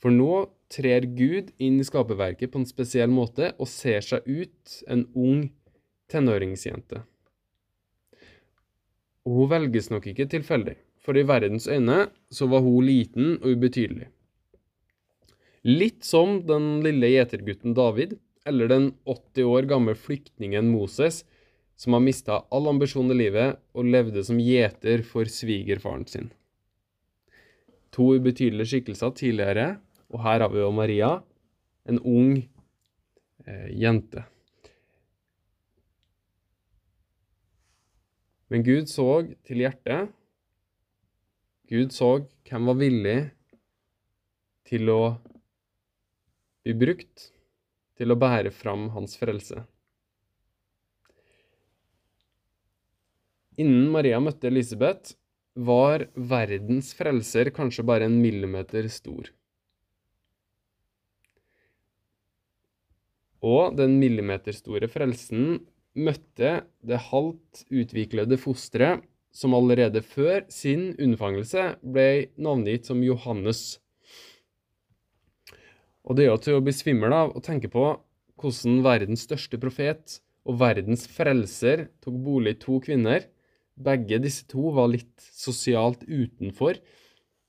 For 0.00 0.14
nå 0.14 0.46
trer 0.72 1.04
Gud 1.18 1.52
inn 1.62 1.80
i 1.80 1.86
skaperverket 1.86 2.52
på 2.52 2.62
en 2.62 2.68
spesiell 2.68 3.12
måte 3.12 3.52
og 3.56 3.68
ser 3.70 4.04
seg 4.04 4.24
ut 4.24 4.78
en 4.88 5.04
ung 5.12 5.44
tenåringsjente. 6.12 7.02
Og 9.26 9.40
hun 9.40 9.50
velges 9.50 9.90
nok 9.90 10.06
ikke 10.12 10.28
tilfeldig, 10.30 10.76
for 11.02 11.18
i 11.18 11.26
verdens 11.26 11.66
øyne 11.66 12.06
så 12.30 12.46
var 12.50 12.62
hun 12.62 12.86
liten 12.86 13.34
og 13.40 13.56
ubetydelig. 13.56 14.08
Litt 15.66 16.06
som 16.06 16.44
den 16.46 16.78
lille 16.86 17.10
gjetergutten 17.10 17.74
David, 17.74 18.14
eller 18.46 18.70
den 18.70 18.92
80 19.02 19.48
år 19.50 19.66
gamle 19.66 19.96
flyktningen 19.98 20.68
Moses, 20.70 21.24
som 21.76 21.96
har 21.96 22.04
mista 22.04 22.38
all 22.54 22.70
ambisjon 22.70 23.10
i 23.10 23.16
livet 23.18 23.58
og 23.76 23.90
levde 23.90 24.22
som 24.24 24.38
gjeter 24.40 25.02
for 25.04 25.28
svigerfaren 25.28 26.06
sin. 26.08 26.30
To 27.96 28.12
ubetydelige 28.14 28.70
skikkelser 28.70 29.12
tidligere, 29.18 29.66
og 30.12 30.22
her 30.22 30.44
har 30.44 30.52
vi 30.52 30.62
jo 30.62 30.70
Maria, 30.70 31.10
en 31.90 31.98
ung 31.98 32.32
eh, 32.38 33.68
jente. 33.74 34.22
Men 38.52 38.62
Gud 38.66 38.90
så 38.90 39.08
til 39.46 39.62
hjertet. 39.64 40.12
Gud 41.66 41.94
så 41.94 42.10
hvem 42.46 42.68
var 42.70 42.78
villig 42.78 43.16
til 44.66 44.90
å 44.92 45.00
bli 46.66 46.74
brukt 46.78 47.30
til 47.96 48.12
å 48.12 48.18
bære 48.18 48.52
fram 48.54 48.88
hans 48.94 49.16
frelse. 49.18 49.64
Innen 53.56 53.88
Maria 53.90 54.18
møtte 54.20 54.50
Elisabeth, 54.50 55.14
var 55.56 56.04
verdens 56.14 56.90
frelser 56.92 57.48
kanskje 57.56 57.84
bare 57.88 58.04
en 58.04 58.18
millimeter 58.20 58.84
stor. 58.92 59.30
Og 63.40 63.78
den 63.78 63.96
millimeterstore 64.02 64.90
frelsen 64.92 65.62
møtte 65.96 66.60
det 66.86 67.02
halvt 67.08 67.64
utviklede 67.72 68.38
fosteret 68.40 69.04
som 69.36 69.56
allerede 69.56 70.00
før 70.04 70.44
sin 70.52 70.90
unnfangelse 71.02 71.74
ble 71.84 72.28
navngitt 72.40 72.88
som 72.88 73.02
Johannes. 73.04 73.78
Og 76.06 76.16
det 76.16 76.28
gjør 76.28 76.42
til 76.44 76.58
å 76.58 76.62
bli 76.64 76.74
svimmel 76.76 77.12
av 77.12 77.34
å 77.36 77.42
tenke 77.44 77.68
på 77.72 77.88
hvordan 78.40 78.80
verdens 78.84 79.24
største 79.26 79.58
profet 79.60 80.20
og 80.46 80.60
verdens 80.60 81.06
frelser 81.10 81.88
tok 82.04 82.16
bolig 82.22 82.56
to 82.62 82.78
kvinner. 82.84 83.26
Begge 83.76 84.20
disse 84.22 84.46
to 84.48 84.70
var 84.76 84.92
litt 84.92 85.28
sosialt 85.34 86.06
utenfor. 86.06 86.78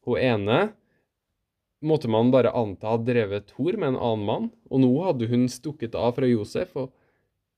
Hun 0.07 0.19
ene 0.19 0.59
måtte 1.85 2.09
man 2.09 2.31
bare 2.33 2.55
anta 2.57 2.95
hadde 2.95 3.11
drevet 3.11 3.53
hor 3.59 3.77
med 3.77 3.93
en 3.93 3.99
annen 3.99 4.25
mann, 4.25 4.47
og 4.71 4.81
nå 4.81 4.91
hadde 5.05 5.29
hun 5.29 5.45
stukket 5.51 5.95
av 5.95 6.15
fra 6.17 6.27
Josef, 6.27 6.73
og 6.79 6.89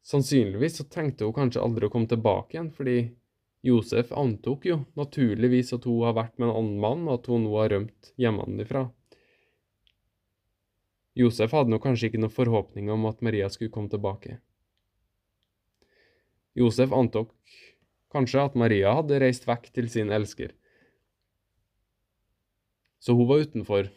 sannsynligvis 0.09 0.79
så 0.79 0.85
tenkte 0.89 1.27
hun 1.27 1.35
kanskje 1.35 1.61
aldri 1.61 1.87
å 1.87 1.93
komme 1.93 2.09
tilbake 2.09 2.55
igjen, 2.55 2.71
fordi 2.73 2.97
Josef 3.65 4.13
antok 4.15 4.65
jo 4.69 4.79
naturligvis 4.97 5.73
at 5.75 5.85
hun 5.85 6.05
har 6.07 6.15
vært 6.17 6.37
med 6.39 6.49
en 6.49 6.55
annen 6.55 6.79
mann, 6.81 7.07
og 7.07 7.19
at 7.19 7.29
hun 7.31 7.43
nå 7.45 7.57
har 7.59 7.73
rømt 7.75 8.13
hjemmefra. 8.19 8.87
Josef 11.19 11.51
hadde 11.51 11.73
nok 11.73 11.83
kanskje 11.83 12.09
ikke 12.09 12.21
noen 12.21 12.31
forhåpning 12.31 12.91
om 12.93 13.03
at 13.09 13.19
Maria 13.25 13.49
skulle 13.51 13.73
komme 13.73 13.91
tilbake. 13.91 14.37
Josef 16.55 16.93
antok 16.95 17.33
kanskje 18.13 18.45
at 18.47 18.55
Maria 18.57 18.93
hadde 18.97 19.19
reist 19.21 19.45
vekk 19.47 19.69
til 19.75 19.89
sin 19.91 20.13
elsker. 20.15 20.53
Så 22.99 23.15
hun 23.15 23.27
var 23.29 23.43
utenfor. 23.43 23.91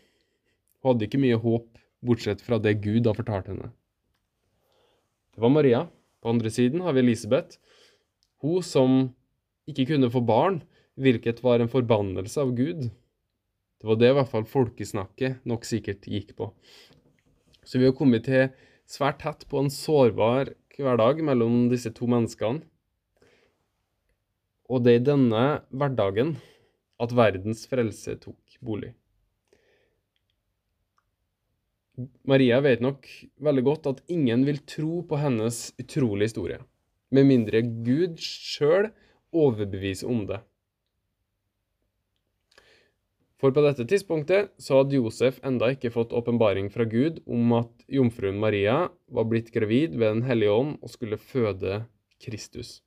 Hun 0.82 0.92
hadde 0.92 1.06
ikke 1.06 1.22
mye 1.22 1.38
håp, 1.38 1.70
bortsett 2.02 2.42
fra 2.42 2.58
det 2.58 2.80
Gud 2.82 3.06
har 3.06 3.18
fortalt 3.18 3.48
henne. 3.50 3.70
Det 5.32 5.42
var 5.42 5.54
Maria. 5.54 5.86
På 6.22 6.30
andre 6.30 6.50
siden 6.54 6.84
har 6.84 6.94
vi 6.94 7.02
Elisabeth. 7.02 7.58
Hun 8.42 8.62
som 8.62 8.98
ikke 9.68 9.88
kunne 9.92 10.10
få 10.10 10.22
barn, 10.26 10.62
hvilket 10.94 11.42
var 11.42 11.62
en 11.62 11.70
forbannelse 11.72 12.40
av 12.42 12.54
Gud. 12.56 12.88
Det 13.82 13.88
var 13.88 13.98
det 13.98 14.12
i 14.12 14.16
hvert 14.16 14.30
fall 14.30 14.46
folkesnakket 14.46 15.42
nok 15.48 15.66
sikkert 15.66 16.06
gikk 16.06 16.36
på. 16.38 16.52
Så 17.66 17.78
vi 17.78 17.88
har 17.88 17.96
kommet 17.98 18.26
til 18.28 18.50
svært 18.86 19.22
tett 19.22 19.46
på 19.50 19.62
en 19.62 19.70
sårbar 19.72 20.52
hverdag 20.78 21.22
mellom 21.26 21.66
disse 21.72 21.90
to 21.94 22.06
menneskene. 22.10 22.62
Og 24.70 24.84
det 24.84 24.94
er 24.94 25.00
i 25.02 25.06
denne 25.10 25.44
hverdagen 25.74 26.36
at 27.02 27.14
verdens 27.16 27.66
frelse 27.68 28.14
tok 28.22 28.58
bolig. 28.62 28.92
Maria 32.24 32.60
vet 32.64 32.80
nok 32.80 33.04
veldig 33.44 33.64
godt 33.66 33.88
at 33.90 34.00
ingen 34.12 34.46
vil 34.48 34.62
tro 34.68 35.02
på 35.08 35.18
hennes 35.20 35.74
utrolige 35.80 36.30
historie, 36.30 36.60
med 37.12 37.28
mindre 37.28 37.60
Gud 37.84 38.16
sjøl 38.22 38.88
overbeviser 39.32 40.08
om 40.08 40.24
det. 40.30 40.40
For 43.42 43.50
på 43.50 43.64
dette 43.64 43.84
tidspunktet 43.90 44.52
så 44.62 44.78
hadde 44.78 45.00
Josef 45.00 45.40
enda 45.44 45.72
ikke 45.74 45.90
fått 45.90 46.14
åpenbaring 46.14 46.68
fra 46.70 46.86
Gud 46.86 47.18
om 47.26 47.56
at 47.58 47.86
jomfruen 47.90 48.38
Maria 48.40 48.84
var 49.10 49.26
blitt 49.28 49.50
gravid 49.52 49.96
ved 49.96 50.06
Den 50.06 50.22
hellige 50.28 50.54
ånd 50.54 50.76
og 50.78 50.92
skulle 50.92 51.18
føde 51.18 51.82
Kristus. 52.22 52.78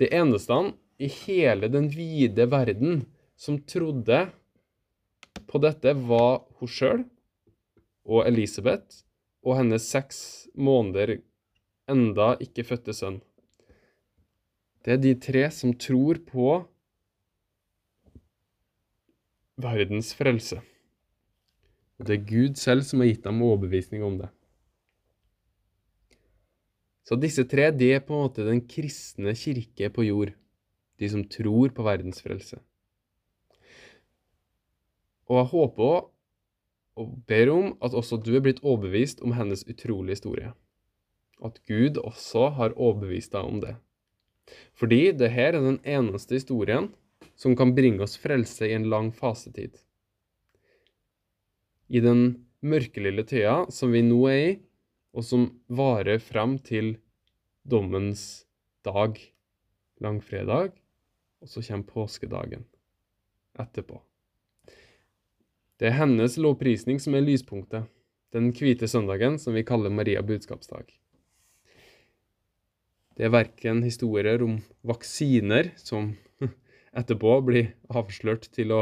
Det 0.00 0.08
eneste 0.16 0.56
han 0.56 0.72
i 0.96 1.10
hele 1.12 1.68
den 1.68 1.90
vide 1.92 2.48
verden 2.50 3.04
som 3.36 3.60
trodde 3.68 4.24
på 5.48 5.60
dette, 5.62 5.94
var 5.94 6.44
hun 6.58 6.70
sjøl 6.70 7.04
og 8.04 8.26
Elisabeth 8.28 9.04
og 9.44 9.58
hennes 9.60 9.86
seks 9.88 10.18
måneder 10.56 11.18
enda 11.90 12.34
ikke 12.42 12.64
fødte 12.66 12.94
sønn. 12.96 13.20
Det 14.84 14.96
er 14.96 15.00
de 15.00 15.14
tre 15.16 15.48
som 15.52 15.72
tror 15.80 16.20
på 16.28 16.48
verdens 19.60 20.12
frelse. 20.16 20.60
Og 21.98 22.08
det 22.08 22.16
er 22.16 22.26
Gud 22.28 22.58
selv 22.60 22.84
som 22.84 23.00
har 23.00 23.12
gitt 23.12 23.24
dem 23.24 23.42
overbevisning 23.46 24.04
om 24.04 24.18
det. 24.20 24.30
Så 27.04 27.16
disse 27.20 27.44
tre 27.48 27.68
de 27.72 27.90
er 27.94 28.04
på 28.04 28.16
en 28.16 28.26
måte 28.26 28.46
den 28.46 28.62
kristne 28.68 29.34
kirke 29.36 29.90
på 29.92 30.06
jord. 30.08 30.32
De 31.00 31.08
som 31.10 31.24
tror 31.28 31.72
på 31.74 31.84
verdens 31.84 32.22
frelse. 32.24 32.60
Og 35.30 35.40
jeg 35.40 35.50
håper 35.52 35.84
også, 35.84 36.10
og 36.94 37.14
ber 37.26 37.50
om 37.50 37.72
at 37.82 37.94
også 37.96 38.20
du 38.22 38.36
er 38.38 38.42
blitt 38.44 38.60
overbevist 38.62 39.22
om 39.26 39.32
hennes 39.34 39.64
utrolige 39.66 40.14
historie. 40.14 40.52
At 41.42 41.58
Gud 41.66 41.98
også 41.98 42.52
har 42.54 42.76
overbevist 42.78 43.32
deg 43.34 43.48
om 43.48 43.58
det. 43.64 43.74
Fordi 44.78 45.10
det 45.16 45.32
her 45.34 45.56
er 45.56 45.64
den 45.64 45.80
eneste 45.82 46.38
historien 46.38 46.92
som 47.34 47.56
kan 47.58 47.74
bringe 47.74 48.04
oss 48.04 48.14
frelse 48.20 48.68
i 48.68 48.76
en 48.76 48.86
lang 48.92 49.10
fasetid. 49.16 49.74
I 51.90 52.00
den 52.04 52.46
mørkelille 52.64 53.26
tida 53.26 53.64
som 53.74 53.92
vi 53.92 54.04
nå 54.06 54.20
er 54.30 54.40
i, 54.44 54.54
og 55.14 55.26
som 55.26 55.50
varer 55.66 56.22
frem 56.22 56.56
til 56.62 56.96
dommens 57.66 58.44
dag, 58.86 59.18
langfredag, 60.02 60.74
og 61.42 61.50
så 61.50 61.62
kommer 61.62 61.90
påskedagen 61.90 62.66
etterpå. 63.60 64.00
Det 65.80 65.88
er 65.90 65.96
hennes 65.98 66.36
lovprisning 66.38 67.00
som 67.02 67.16
er 67.18 67.24
lyspunktet, 67.26 67.88
den 68.34 68.52
hvite 68.54 68.86
søndagen 68.90 69.40
som 69.42 69.56
vi 69.56 69.64
kaller 69.66 69.90
Maria 69.90 70.22
budskapsdag. 70.22 70.86
Det 73.14 73.26
er 73.26 73.34
verken 73.34 73.82
historier 73.86 74.42
om 74.42 74.58
vaksiner 74.86 75.72
som 75.78 76.12
etterpå 76.98 77.36
blir 77.46 77.72
avslørt 77.90 78.48
til 78.54 78.74
å 78.74 78.80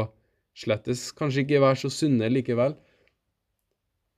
slettes 0.57 1.11
kanskje 1.17 1.43
ikke 1.43 1.61
være 1.61 1.81
så 1.83 1.91
sunne 1.93 2.29
likevel. 2.29 2.77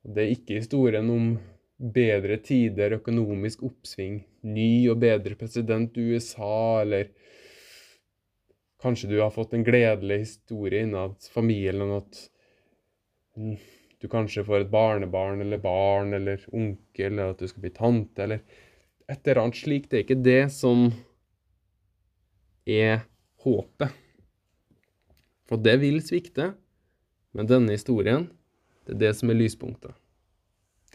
Det 0.05 0.24
er 0.24 0.36
ikke 0.36 0.60
historien 0.60 1.10
om 1.12 1.34
bedre 1.75 2.38
tider, 2.44 3.00
økonomisk 3.00 3.63
oppsving, 3.67 4.22
ny 4.48 4.88
og 4.91 5.00
bedre 5.03 5.36
president 5.39 5.96
i 6.00 6.05
USA, 6.13 6.84
eller 6.84 7.10
kanskje 8.84 9.10
du 9.12 9.17
har 9.20 9.34
fått 9.36 9.55
en 9.55 9.65
gledelig 9.65 10.22
historie 10.22 10.86
innad 10.86 11.17
familien, 11.34 11.91
at 11.98 12.27
du 13.36 14.08
kanskje 14.12 14.46
får 14.48 14.63
et 14.63 14.72
barnebarn 14.72 15.42
eller 15.44 15.60
barn 15.62 16.13
eller 16.13 16.42
onkel, 16.56 17.12
eller 17.12 17.34
at 17.34 17.42
du 17.42 17.50
skal 17.50 17.65
bli 17.65 17.74
tante, 17.75 18.24
eller 18.24 18.42
et 19.12 19.27
eller 19.27 19.42
annet 19.44 19.60
slikt. 19.60 19.89
Det 19.92 20.00
er 20.00 20.06
ikke 20.06 20.24
det 20.25 20.44
som 20.56 20.88
er 22.65 23.04
håpet. 23.46 23.92
For 25.46 25.62
det 25.62 25.75
vil 25.84 26.00
svikte, 26.01 26.54
men 27.36 27.50
denne 27.50 27.75
historien, 27.75 28.30
det 28.86 28.96
er 28.96 29.04
det 29.04 29.13
som 29.20 29.30
er 29.30 29.38
lyspunktet. 29.38 29.94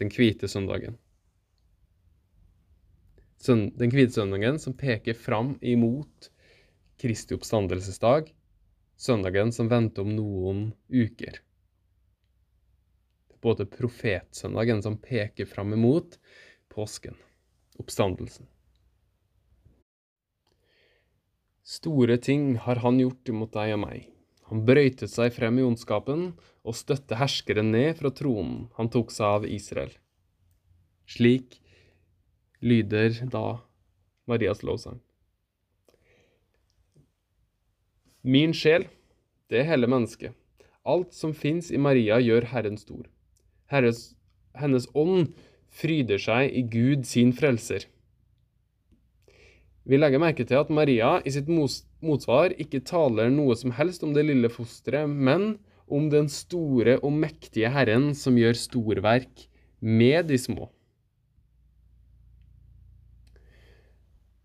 Den 0.01 0.11
hvite 0.11 0.49
søndagen. 0.49 0.97
Den 3.45 3.93
hvite 3.93 4.15
søndagen 4.15 4.59
som 4.61 4.75
peker 4.77 5.17
fram 5.17 5.55
imot 5.61 6.31
Kristi 7.01 7.33
oppstandelsesdag, 7.33 8.27
søndagen 8.97 9.53
som 9.55 9.69
venter 9.71 10.05
om 10.05 10.11
noen 10.13 10.67
uker. 10.93 11.39
Både 13.41 13.65
profetsøndagen 13.65 14.83
som 14.85 14.99
peker 15.01 15.49
fram 15.49 15.73
imot 15.73 16.19
påsken, 16.71 17.17
oppstandelsen. 17.81 18.47
Store 21.65 22.17
ting 22.17 22.55
har 22.57 22.81
han 22.83 22.99
gjort 22.99 23.29
imot 23.31 23.53
deg 23.55 23.75
og 23.75 23.83
meg. 23.85 24.07
Han 24.51 24.65
brøytet 24.67 25.11
seg 25.13 25.31
frem 25.31 25.61
i 25.61 25.65
ondskapen 25.65 26.31
og 26.67 26.75
støtte 26.75 27.15
herskeren 27.15 27.71
ned 27.71 27.95
fra 28.01 28.11
tronen 28.11 28.65
han 28.77 28.89
tok 28.91 29.13
seg 29.15 29.37
av 29.37 29.47
Israel. 29.47 29.93
Slik 31.07 31.61
lyder 32.61 33.15
da 33.31 33.61
Marias 34.27 34.61
lovsang. 34.67 34.99
Min 38.21 38.53
sjel, 38.53 38.85
det 39.49 39.63
hele 39.65 39.87
mennesket. 39.89 40.35
Alt 40.83 41.15
som 41.15 41.33
fins 41.33 41.71
i 41.71 41.79
Maria, 41.81 42.19
gjør 42.21 42.45
Herren 42.51 42.77
stor. 42.77 43.07
Herres, 43.71 44.11
hennes 44.59 44.87
ånd 44.93 45.31
fryder 45.71 46.19
seg 46.19 46.51
i 46.51 46.63
Gud 46.67 47.07
sin 47.07 47.31
frelser. 47.35 47.87
Vi 49.87 49.97
legger 49.97 50.21
merke 50.21 50.45
til 50.45 50.59
at 50.59 50.69
Maria 50.69 51.15
i 51.25 51.31
sitt 51.33 51.47
motsvar 51.49 52.53
ikke 52.61 52.83
taler 52.85 53.31
noe 53.33 53.55
som 53.57 53.73
helst 53.75 54.03
om 54.05 54.13
det 54.13 54.27
lille 54.27 54.51
fosteret, 54.51 55.09
men 55.09 55.55
om 55.91 56.11
den 56.11 56.29
store 56.31 56.99
og 57.01 57.15
mektige 57.15 57.71
Herren 57.73 58.11
som 58.15 58.37
gjør 58.39 58.59
storverk 58.59 59.47
med 59.81 60.29
de 60.29 60.37
små. 60.39 60.69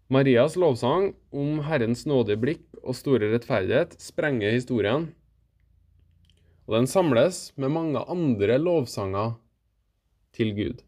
Marias 0.08 0.54
lovsang 0.54 1.10
om 1.34 1.60
Herrens 1.66 2.04
nådige 2.06 2.38
blikk 2.38 2.66
og 2.82 2.94
store 2.94 3.32
rettferdighet 3.32 3.96
sprenger 4.00 4.54
historien, 4.54 5.08
og 6.66 6.74
den 6.74 6.88
samles 6.90 7.52
med 7.56 7.72
mange 7.74 8.02
andre 8.10 8.58
lovsanger 8.58 9.36
til 10.34 10.52
Gud. 10.56 10.82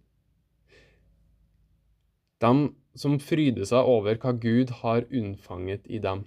De 2.43 2.53
som 2.99 3.19
fryder 3.23 3.67
seg 3.69 3.87
over 3.87 4.19
hva 4.19 4.35
Gud 4.35 4.73
har 4.83 5.07
unnfanget 5.15 5.87
i 5.87 6.01
dem. 6.03 6.25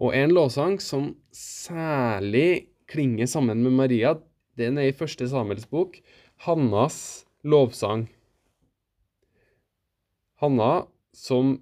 Og 0.00 0.14
en 0.16 0.32
lovsang 0.34 0.78
som 0.82 1.12
særlig 1.34 2.70
klinger 2.90 3.28
sammen 3.30 3.62
med 3.62 3.76
Maria, 3.78 4.16
den 4.58 4.78
er 4.80 4.90
i 4.90 4.96
første 4.96 5.28
Samuels 5.30 5.68
bok, 5.70 6.00
Hannas 6.42 7.26
lovsang. 7.46 8.08
Hanna 10.40 10.86
som 11.14 11.58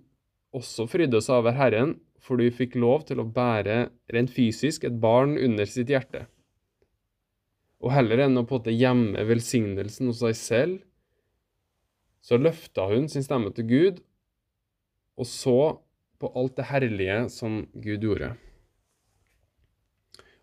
også 0.55 0.87
frydde 0.89 1.21
seg 1.25 1.43
over 1.43 1.57
Herren, 1.59 1.97
for 2.23 2.41
du 2.41 2.49
fikk 2.53 2.77
lov 2.79 3.05
til 3.09 3.21
å 3.21 3.29
bære 3.29 3.89
rent 4.15 4.33
fysisk 4.33 4.87
et 4.87 5.01
barn 5.03 5.37
under 5.37 5.69
sitt 5.69 5.91
hjerte. 5.93 6.27
Og 7.85 7.93
heller 7.95 8.25
enn 8.25 8.41
å 8.41 8.43
på 8.43 8.57
en 8.57 8.61
måte 8.61 8.75
gjemme 8.75 9.25
velsignelsen 9.29 10.11
hos 10.11 10.23
seg 10.25 10.39
selv, 10.39 10.79
så 12.25 12.37
løfta 12.41 12.89
hun 12.91 13.07
sin 13.09 13.25
stemme 13.25 13.53
til 13.55 13.69
Gud 13.69 14.01
og 15.19 15.27
så 15.27 15.59
på 16.19 16.31
alt 16.39 16.57
det 16.59 16.67
herlige 16.71 17.19
som 17.31 17.63
Gud 17.79 18.05
gjorde. 18.07 18.33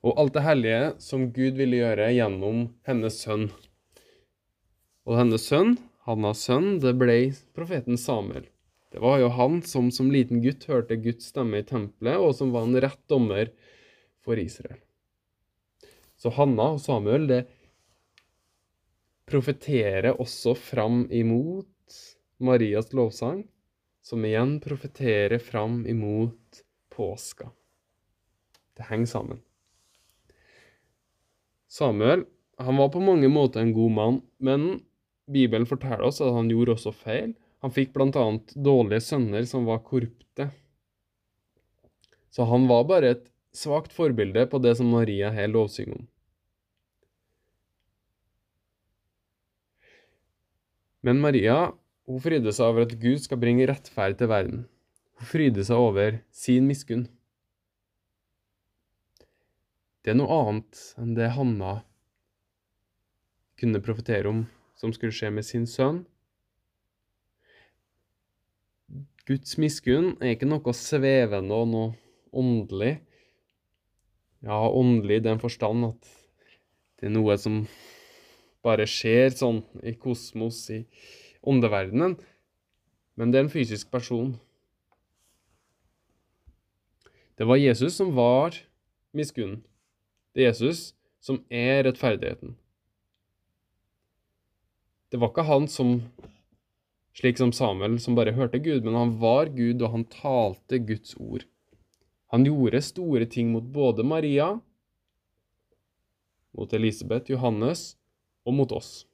Og 0.05 0.19
alt 0.21 0.35
det 0.35 0.43
herlige 0.45 0.81
som 1.01 1.29
Gud 1.35 1.59
ville 1.59 1.79
gjøre 1.81 2.11
gjennom 2.13 2.67
hennes 2.87 3.19
sønn. 3.23 3.47
Og 5.05 5.17
hennes 5.19 5.47
sønn, 5.47 5.75
Hannas 6.05 6.43
sønn, 6.45 6.75
det 6.83 6.93
ble 7.01 7.17
profeten 7.57 7.97
Samuel. 7.97 8.45
Det 8.93 9.01
var 9.01 9.17
jo 9.19 9.31
han 9.33 9.57
som 9.65 9.89
som 9.91 10.11
liten 10.13 10.43
gutt 10.43 10.67
hørte 10.69 10.99
Guds 11.01 11.31
stemme 11.31 11.63
i 11.63 11.65
tempelet, 11.65 12.19
og 12.21 12.35
som 12.37 12.53
var 12.53 12.67
en 12.67 12.77
rett 12.77 13.01
dommer 13.09 13.49
for 14.23 14.37
Israel. 14.39 14.84
Så 16.17 16.31
Hanna 16.35 16.71
og 16.75 16.81
Samuel 16.83 17.27
det 17.29 17.41
profeterer 19.29 20.13
også 20.21 20.53
fram 20.57 21.05
imot 21.13 21.99
Marias 22.45 22.91
lovsang, 22.93 23.43
som 24.05 24.25
igjen 24.25 24.59
profeterer 24.63 25.41
fram 25.41 25.81
imot 25.89 26.61
påska. 26.93 27.49
Det 28.77 28.87
henger 28.89 29.09
sammen. 29.09 29.41
Samuel 31.67 32.25
han 32.57 32.77
var 32.79 32.91
på 32.93 33.01
mange 33.03 33.27
måter 33.27 33.59
en 33.59 33.73
god 33.75 33.91
mann, 33.91 34.21
men 34.37 34.67
Bibelen 35.31 35.65
forteller 35.67 36.05
oss 36.07 36.21
at 36.23 36.31
han 36.35 36.47
gjorde 36.51 36.75
også 36.75 36.93
feil. 36.95 37.33
Han 37.65 37.73
fikk 37.73 37.95
bl.a. 37.95 38.25
dårlige 38.53 39.03
sønner 39.03 39.47
som 39.49 39.65
var 39.67 39.81
korrupte. 39.83 40.51
Så 42.29 42.45
han 42.47 42.67
var 42.69 42.85
bare 42.87 43.15
et 43.15 43.25
svakt 43.55 43.95
forbilde 43.95 44.45
på 44.51 44.59
det 44.63 44.75
som 44.79 44.91
Maria 44.93 45.31
her 45.35 45.49
lovsynger 45.51 45.97
om. 45.97 46.05
Men 51.05 51.21
Maria 51.21 51.57
hun 52.05 52.21
fryder 52.21 52.53
seg 52.53 52.69
over 52.69 52.85
at 52.85 52.95
Gud 53.01 53.21
skal 53.23 53.41
bringe 53.41 53.65
rettferd 53.69 54.17
til 54.19 54.29
verden. 54.29 54.65
Hun 55.17 55.29
fryder 55.29 55.65
seg 55.65 55.81
over 55.81 56.19
sin 56.33 56.67
miskunn. 56.69 57.07
Det 60.05 60.13
er 60.13 60.19
noe 60.19 60.41
annet 60.41 60.81
enn 61.01 61.15
det 61.17 61.31
Hanna 61.33 61.79
kunne 63.57 63.81
profetere 63.81 64.29
om 64.29 64.43
som 64.77 64.91
skulle 64.93 65.15
skje 65.15 65.31
med 65.33 65.47
sin 65.47 65.65
sønn, 65.69 66.03
Guds 69.25 69.55
miskunn 69.57 70.11
er 70.21 70.35
ikke 70.35 70.45
noe 70.45 70.73
svevende 70.77 71.57
og 71.57 71.69
noe 71.71 71.85
åndelig. 72.29 72.99
Ja, 74.45 74.69
åndelig 74.69 75.17
i 75.19 75.25
den 75.25 75.41
forstand 75.41 75.87
at 75.87 76.09
det 76.99 77.09
er 77.09 77.15
noe 77.15 77.35
som 77.41 77.63
bare 78.65 78.85
skjer 78.89 79.33
sånn 79.33 79.63
i 79.81 79.95
kosmos, 79.97 80.59
i 80.69 80.83
åndeverdenen. 81.45 82.15
Men 83.17 83.31
det 83.31 83.39
er 83.39 83.47
en 83.47 83.53
fysisk 83.53 83.89
person. 83.93 84.35
Det 87.35 87.47
var 87.49 87.59
Jesus 87.59 87.97
som 87.97 88.13
var 88.15 88.57
miskunnen. 89.17 89.63
Det 90.35 90.43
er 90.43 90.51
Jesus 90.51 90.93
som 91.23 91.41
er 91.49 91.83
rettferdigheten. 91.87 92.53
Det 95.09 95.19
var 95.21 95.31
ikke 95.31 95.47
han 95.47 95.67
som 95.71 95.97
slik 97.15 97.39
som 97.39 97.53
Samuel, 97.55 97.97
som 98.03 98.17
bare 98.17 98.35
hørte 98.35 98.59
Gud, 98.59 98.83
men 98.83 98.97
han 98.97 99.13
var 99.21 99.49
Gud, 99.55 99.81
og 99.81 99.93
han 99.93 100.05
talte 100.11 100.81
Guds 100.83 101.15
ord. 101.17 101.45
Han 102.35 102.43
gjorde 102.43 102.81
store 102.81 103.25
ting 103.25 103.51
mot 103.51 103.63
både 103.63 104.03
Maria, 104.03 104.59
mot 106.51 106.73
Elisabeth, 106.73 107.31
Johannes 107.31 107.93
og 108.43 108.57
mot 108.57 108.71
oss. 108.75 109.05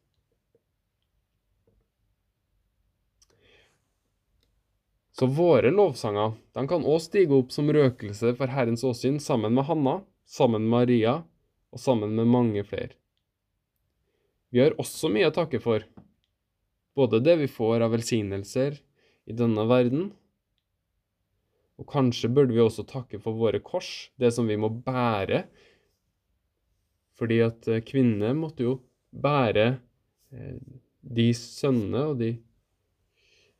Så 5.13 5.27
våre 5.29 5.69
lovsanger 5.69 6.34
de 6.57 6.63
kan 6.71 6.81
også 6.81 7.12
stige 7.12 7.38
opp 7.38 7.53
som 7.53 7.69
røkelse 7.69 8.31
for 8.39 8.49
Herrens 8.49 8.81
åsyn 8.89 9.19
sammen 9.21 9.53
med 9.53 9.67
Hanna, 9.69 9.99
sammen 10.25 10.65
med 10.65 10.73
Maria 10.73 11.13
og 11.69 11.84
sammen 11.84 12.15
med 12.17 12.25
mange 12.25 12.63
flere. 12.65 12.95
Vi 14.49 14.63
har 14.65 14.73
også 14.81 15.13
mye 15.13 15.29
å 15.29 15.36
takke 15.38 15.62
for, 15.62 15.86
både 16.97 17.21
det 17.21 17.38
vi 17.43 17.51
får 17.60 17.86
av 17.86 17.93
velsignelser 17.93 18.81
i 19.29 19.38
denne 19.38 19.67
verden, 19.69 20.10
og 21.81 21.87
kanskje 21.89 22.29
burde 22.29 22.53
vi 22.53 22.61
også 22.61 22.85
takke 22.85 23.17
for 23.21 23.37
våre 23.39 23.61
kors, 23.65 24.11
det 24.21 24.29
som 24.35 24.45
vi 24.49 24.57
må 24.59 24.69
bære. 24.69 25.43
Fordi 27.17 27.39
at 27.41 27.65
kvinnene 27.65 27.85
kvinner 27.87 28.37
måtte 28.37 28.65
jo 28.67 28.75
bære 29.11 29.65
eh, 30.33 30.59
de 31.01 31.27
sønnene 31.37 32.03
og 32.11 32.21
de, 32.21 32.29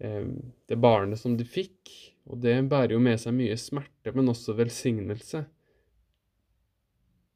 eh, 0.05 0.29
det 0.69 0.77
barnet 0.81 1.19
som 1.19 1.34
de 1.38 1.47
fikk. 1.47 1.89
Og 2.29 2.38
det 2.45 2.60
bærer 2.69 2.93
jo 2.95 3.01
med 3.01 3.17
seg 3.19 3.34
mye 3.34 3.57
smerte, 3.57 4.13
men 4.13 4.29
også 4.29 4.55
velsignelse. 4.60 5.43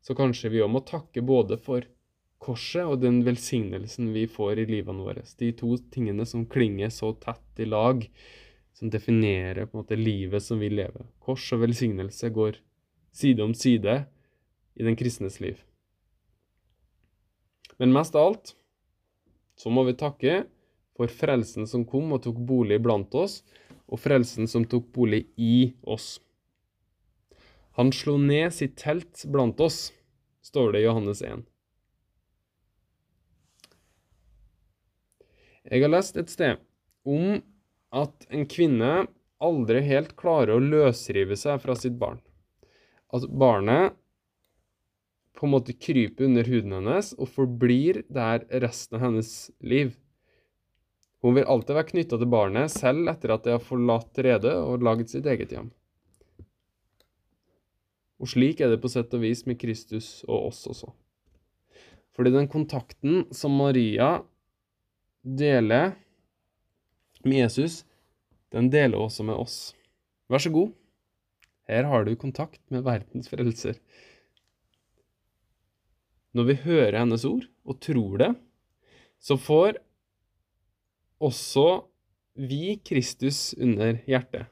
Så 0.06 0.14
kanskje 0.14 0.54
vi 0.54 0.62
òg 0.62 0.70
må 0.70 0.86
takke 0.86 1.26
både 1.26 1.58
for 1.58 1.88
korset 2.46 2.86
og 2.86 3.00
den 3.02 3.24
velsignelsen 3.26 4.12
vi 4.14 4.28
får 4.30 4.62
i 4.62 4.70
livene 4.70 5.02
våre. 5.02 5.26
De 5.40 5.50
to 5.58 5.74
tingene 5.90 6.28
som 6.30 6.46
klinger 6.46 6.94
så 6.94 7.16
tett 7.18 7.64
i 7.64 7.66
lag, 7.66 8.06
som 8.76 8.92
definerer 8.92 9.66
på 9.66 9.78
en 9.78 9.84
måte 9.84 9.96
livet 9.96 10.44
som 10.44 10.60
vi 10.60 10.70
lever. 10.70 11.08
Kors 11.24 11.48
og 11.56 11.64
velsignelse 11.64 12.30
går 12.36 12.60
side 13.16 13.44
om 13.44 13.54
side 13.56 14.02
i 14.76 14.84
den 14.84 14.98
kristnes 15.00 15.40
liv. 15.40 15.62
Men 17.80 17.96
mest 17.96 18.16
av 18.16 18.30
alt 18.30 18.56
så 19.56 19.72
må 19.72 19.86
vi 19.88 19.96
takke 19.96 20.44
for 20.96 21.12
frelsen 21.12 21.68
som 21.68 21.88
kom 21.88 22.12
og 22.16 22.24
tok 22.24 22.38
bolig 22.48 22.82
blant 22.84 23.16
oss, 23.16 23.42
og 23.86 24.00
frelsen 24.02 24.48
som 24.50 24.66
tok 24.68 24.88
bolig 24.96 25.26
i 25.38 25.74
oss. 25.84 26.18
Han 27.76 27.92
slo 27.96 28.16
ned 28.20 28.54
sitt 28.56 28.78
telt 28.80 29.26
blant 29.32 29.60
oss, 29.60 29.92
står 30.44 30.76
det 30.76 30.84
i 30.84 30.88
Johannes 30.88 31.22
1. 31.24 31.44
Jeg 35.66 35.82
har 35.82 35.92
lest 35.92 36.18
et 36.20 36.32
sted 36.32 36.62
om 37.08 37.42
at 37.96 38.26
en 38.34 38.48
kvinne 38.52 39.06
aldri 39.44 39.82
helt 39.86 40.16
klarer 40.20 40.56
å 40.56 40.64
løsrive 40.64 41.38
seg 41.40 41.62
fra 41.64 41.76
sitt 41.80 41.96
barn. 42.00 42.20
At 43.14 43.28
barnet 43.30 43.96
på 45.36 45.48
en 45.48 45.54
måte 45.54 45.76
kryper 45.76 46.28
under 46.28 46.48
huden 46.48 46.76
hennes 46.78 47.12
og 47.20 47.30
forblir 47.32 48.04
der 48.12 48.46
resten 48.64 48.98
av 48.98 49.08
hennes 49.08 49.32
liv. 49.60 49.96
Hun 51.24 51.36
vil 51.38 51.48
alltid 51.50 51.76
være 51.76 51.90
knytta 51.90 52.20
til 52.22 52.32
barnet, 52.32 52.72
selv 52.72 53.10
etter 53.12 53.34
at 53.34 53.48
det 53.48 53.56
har 53.56 53.64
forlatt 53.64 54.22
redet 54.22 54.54
og 54.60 54.84
laget 54.86 55.12
sitt 55.12 55.28
eget 55.28 55.56
hjem. 55.56 55.72
Og 58.22 58.32
slik 58.32 58.62
er 58.64 58.72
det 58.72 58.80
på 58.84 58.92
sett 58.92 59.12
og 59.16 59.26
vis 59.26 59.44
med 59.50 59.60
Kristus 59.60 60.22
og 60.28 60.52
oss 60.52 60.62
også. 60.72 60.94
Fordi 62.16 62.32
den 62.32 62.48
kontakten 62.48 63.26
som 63.36 63.58
Maria 63.60 64.22
deler 65.26 65.98
med 67.28 67.44
Jesus, 67.44 67.84
den 68.54 68.70
deler 68.74 69.02
også 69.02 69.26
med 69.28 69.36
oss. 69.36 69.74
Vær 70.32 70.42
så 70.42 70.52
god. 70.54 70.74
Her 71.70 71.88
har 71.90 72.06
du 72.06 72.14
kontakt 72.16 72.62
med 72.74 72.86
verdens 72.86 73.30
frelser. 73.32 73.80
Når 76.36 76.50
vi 76.50 76.56
hører 76.66 77.00
hennes 77.00 77.26
ord 77.26 77.46
og 77.66 77.80
tror 77.82 78.18
det, 78.22 78.32
så 79.20 79.38
får 79.40 79.80
også 81.24 81.86
vi 82.36 82.76
Kristus 82.84 83.54
under 83.56 84.02
hjertet. 84.06 84.52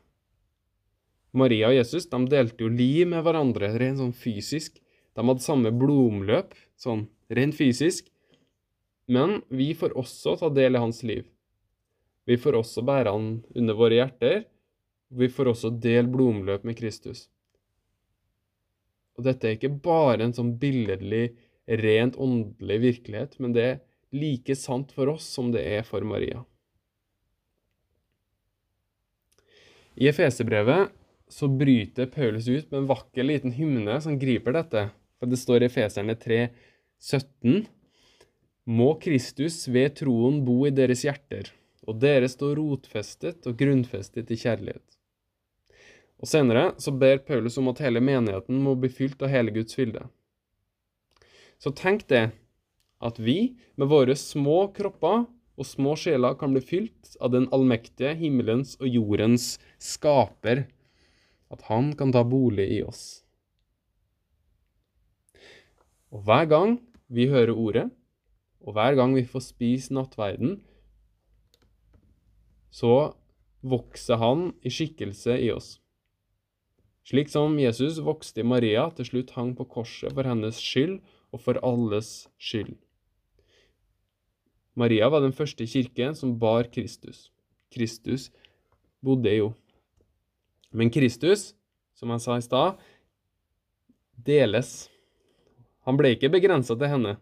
Maria 1.34 1.72
og 1.72 1.76
Jesus 1.76 2.06
de 2.08 2.20
delte 2.30 2.64
jo 2.64 2.72
liv 2.72 3.10
med 3.10 3.26
hverandre 3.26 3.74
rent 3.82 4.00
sånn 4.00 4.16
fysisk. 4.16 4.78
De 5.14 5.26
hadde 5.26 5.44
samme 5.44 5.74
blodomløp, 5.76 6.54
sånn 6.80 7.08
rent 7.34 7.58
fysisk. 7.58 8.08
Men 9.10 9.42
vi 9.52 9.74
får 9.76 9.98
også 10.00 10.38
ta 10.40 10.50
del 10.54 10.78
i 10.78 10.82
hans 10.82 11.02
liv. 11.04 11.26
Vi 12.30 12.38
får 12.40 12.60
også 12.60 12.84
bære 12.88 13.12
han 13.12 13.30
under 13.56 13.78
våre 13.78 14.00
hjerter. 14.00 14.44
Vi 15.14 15.30
får 15.30 15.52
også 15.52 15.74
dele 15.84 16.10
blodomløp 16.12 16.64
med 16.68 16.78
Kristus. 16.80 17.28
Og 19.18 19.28
dette 19.28 19.48
er 19.48 19.58
ikke 19.58 19.76
bare 19.84 20.24
en 20.26 20.34
sånn 20.34 20.56
billedlig, 20.60 21.36
rent 21.68 22.18
åndelig 22.20 22.80
virkelighet, 22.84 23.38
men 23.40 23.54
det 23.56 23.64
er 23.64 23.78
like 24.14 24.56
sant 24.58 24.92
for 24.96 25.14
oss 25.14 25.28
som 25.36 25.52
det 25.54 25.62
er 25.78 25.86
for 25.88 26.06
Maria. 26.08 26.42
I 29.94 30.10
Efesebrevet 30.10 30.90
så 31.30 31.48
bryter 31.48 32.10
Paulus 32.10 32.48
ut 32.50 32.70
med 32.72 32.82
en 32.82 32.90
vakker 32.90 33.26
liten 33.26 33.54
hymne 33.56 34.00
som 34.02 34.18
griper 34.20 34.56
dette. 34.58 34.88
For 35.22 35.30
det 35.30 35.40
står 35.40 35.64
i 35.64 35.70
Efeserne 35.70 36.16
3, 36.20 36.40
17. 37.00 37.66
Må 38.74 38.94
Kristus 39.02 39.64
ved 39.72 39.96
troen 40.00 40.42
bo 40.46 40.64
i 40.68 40.74
deres 40.74 41.04
hjerter, 41.06 41.52
og 41.88 42.00
dere 42.02 42.30
står 42.32 42.58
rotfestet 42.60 43.48
og 43.50 43.58
grunnfestet 43.60 44.32
i 44.32 44.40
kjærlighet. 44.40 44.86
Og 46.24 46.30
Senere 46.30 46.70
så 46.80 46.94
ber 46.96 47.20
Paulus 47.28 47.58
om 47.60 47.68
at 47.74 47.82
hele 47.84 48.00
menigheten 48.04 48.62
må 48.64 48.78
bli 48.80 48.92
fylt 48.92 49.24
av 49.26 49.32
hele 49.34 49.52
Guds 49.56 49.76
fylde. 49.76 50.06
Så 51.60 51.74
tenk 51.76 52.06
det, 52.12 52.30
at 53.04 53.20
vi 53.20 53.56
med 53.76 53.92
våre 53.92 54.16
små 54.16 54.70
kropper 54.76 55.26
og 55.60 55.68
små 55.68 55.98
sjeler 56.00 56.38
kan 56.40 56.54
bli 56.56 56.64
fylt 56.64 57.18
av 57.20 57.34
den 57.36 57.50
allmektige 57.54 58.14
himmelens 58.18 58.78
og 58.80 58.88
jordens 58.90 59.58
skaper, 59.84 60.66
at 61.54 61.68
han 61.70 61.92
kan 62.00 62.14
ta 62.16 62.24
bolig 62.26 62.70
i 62.80 62.82
oss. 62.88 63.22
Og 66.14 66.24
hver 66.26 66.48
gang 66.50 66.78
vi 67.14 67.28
hører 67.30 67.54
ordet, 67.54 67.88
og 68.64 68.78
hver 68.78 68.96
gang 68.98 69.14
vi 69.18 69.26
får 69.28 69.44
spise 69.52 69.94
nattverden, 69.94 70.62
så 72.74 73.14
vokser 73.62 74.18
han 74.20 74.52
i 74.66 74.72
skikkelse 74.74 75.38
i 75.46 75.52
oss. 75.54 75.78
Slik 77.06 77.30
som 77.30 77.60
Jesus 77.60 78.00
vokste 78.04 78.42
i 78.42 78.48
Maria, 78.48 78.88
til 78.96 79.08
slutt 79.08 79.34
hang 79.36 79.52
på 79.58 79.68
korset 79.70 80.16
for 80.16 80.26
hennes 80.28 80.60
skyld 80.60 81.02
og 81.36 81.42
for 81.44 81.60
alles 81.66 82.30
skyld. 82.40 82.78
Maria 84.80 85.10
var 85.12 85.22
den 85.22 85.36
første 85.36 85.68
kirke 85.70 86.14
som 86.18 86.38
bar 86.40 86.70
Kristus. 86.74 87.28
Kristus 87.74 88.32
bodde 89.04 89.36
jo. 89.36 89.52
Men 90.74 90.90
Kristus, 90.90 91.52
som 91.94 92.10
jeg 92.10 92.24
sa 92.24 92.38
i 92.40 92.46
stad, 92.46 92.80
deles. 94.18 94.90
Han 95.86 96.00
ble 96.00 96.16
ikke 96.16 96.32
begrensa 96.34 96.74
til 96.80 96.90
henne. 96.90 97.18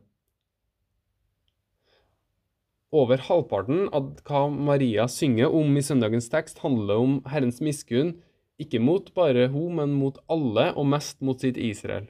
Over 2.91 3.21
halvparten 3.23 3.85
av 3.95 4.09
hva 4.27 4.47
Maria 4.51 5.05
synger 5.07 5.53
om 5.55 5.77
i 5.79 5.83
søndagens 5.85 6.27
tekst, 6.31 6.59
handler 6.59 6.99
om 6.99 7.13
Herrens 7.31 7.61
miskunn, 7.63 8.17
ikke 8.59 8.81
mot 8.83 9.07
bare 9.15 9.47
hun, 9.53 9.77
men 9.79 9.95
mot 9.95 10.19
alle, 10.31 10.67
og 10.75 10.89
mest 10.91 11.21
mot 11.23 11.39
sitt 11.39 11.57
Israel. 11.57 12.09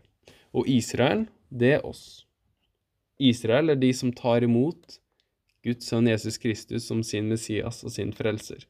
Og 0.58 0.67
Israel, 0.67 1.28
det 1.54 1.76
er 1.78 1.86
oss. 1.86 2.26
Israel 3.22 3.70
er 3.70 3.80
de 3.80 3.94
som 3.94 4.10
tar 4.15 4.41
imot 4.44 4.98
Guds 5.62 5.86
sønn 5.91 6.10
Jesus 6.10 6.41
Kristus 6.41 6.88
som 6.89 7.04
sin 7.06 7.30
Messias 7.30 7.84
og 7.86 7.94
sin 7.94 8.10
frelser. 8.17 8.65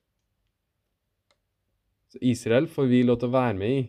Så 2.12 2.20
Israel 2.20 2.68
får 2.68 2.90
vi 2.92 3.06
lov 3.08 3.22
til 3.22 3.32
å 3.32 3.38
være 3.38 3.56
med 3.56 3.78
i. 3.78 3.84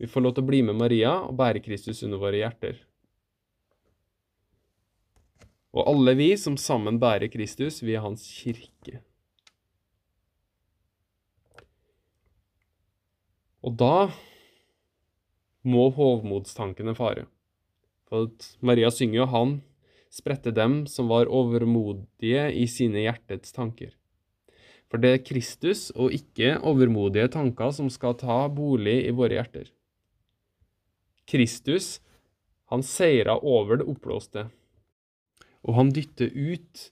Vi 0.00 0.08
får 0.08 0.24
lov 0.24 0.32
til 0.36 0.46
å 0.46 0.48
bli 0.48 0.62
med 0.64 0.80
Maria 0.80 1.18
og 1.26 1.36
bære 1.36 1.60
Kristus 1.60 2.00
under 2.06 2.22
våre 2.22 2.40
hjerter. 2.40 2.80
Og 5.70 5.86
alle 5.86 6.16
vi 6.18 6.32
som 6.40 6.56
sammen 6.58 6.98
bærer 7.02 7.30
Kristus, 7.30 7.78
vi 7.82 7.94
er 7.94 8.02
hans 8.02 8.24
kirke. 8.42 9.00
Og 13.60 13.76
da 13.78 14.10
må 15.62 15.90
hovmodstankene 15.94 16.94
fare. 16.96 17.26
For 18.10 18.30
Maria 18.64 18.90
synger 18.90 19.20
jo 19.20 19.30
han 19.30 19.58
spredte 20.10 20.50
dem 20.50 20.84
som 20.90 21.10
var 21.12 21.30
overmodige 21.30 22.48
i 22.56 22.66
sine 22.66 23.04
hjertets 23.04 23.54
tanker. 23.54 23.92
For 24.90 24.98
det 24.98 25.10
er 25.14 25.22
Kristus 25.22 25.90
og 25.94 26.16
ikke 26.16 26.56
overmodige 26.66 27.30
tanker 27.30 27.70
som 27.76 27.90
skal 27.92 28.16
ta 28.18 28.42
bolig 28.50 29.04
i 29.06 29.12
våre 29.14 29.38
hjerter. 29.38 29.68
Kristus, 31.30 32.00
han 32.72 32.82
seira 32.82 33.36
over 33.38 33.78
det 33.78 33.86
oppblåste, 33.86 34.48
og 35.66 35.76
han 35.76 35.92
dytter 35.94 36.30
ut 36.32 36.86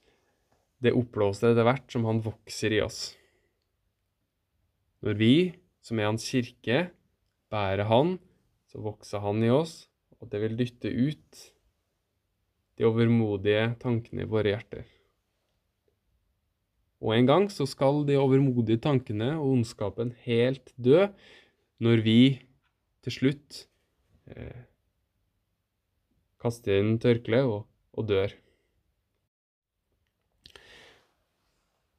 det 0.85 0.95
oppblåste 0.95 1.51
etter 1.51 1.67
hvert 1.67 1.89
som 1.91 2.07
han 2.09 2.21
vokser 2.23 2.75
i 2.77 2.83
oss. 2.85 3.01
Når 5.03 5.19
vi, 5.19 5.35
som 5.83 5.99
er 5.99 6.11
hans 6.11 6.27
kirke, 6.27 6.89
bærer 7.51 7.89
han, 7.89 8.17
så 8.69 8.83
vokser 8.85 9.23
han 9.25 9.43
i 9.45 9.51
oss, 9.53 9.87
og 10.19 10.31
det 10.33 10.43
vil 10.43 10.59
dytte 10.59 10.91
ut 10.91 11.45
de 12.79 12.87
overmodige 12.87 13.73
tankene 13.83 14.25
i 14.25 14.31
våre 14.31 14.55
hjerter. 14.55 14.87
Og 16.99 17.15
en 17.15 17.29
gang 17.31 17.47
så 17.51 17.67
skal 17.71 18.03
de 18.07 18.19
overmodige 18.19 18.81
tankene 18.83 19.33
og 19.37 19.55
ondskapen 19.55 20.13
helt 20.25 20.73
dø, 20.75 21.07
når 21.79 22.03
vi 22.03 22.21
til 23.07 23.15
slutt 23.15 23.65
eh, 24.31 24.67
kaster 26.43 26.83
inn 26.83 26.99
tørkleet 27.03 27.47
og, 27.47 27.67
og 27.95 28.11
dør. 28.11 28.35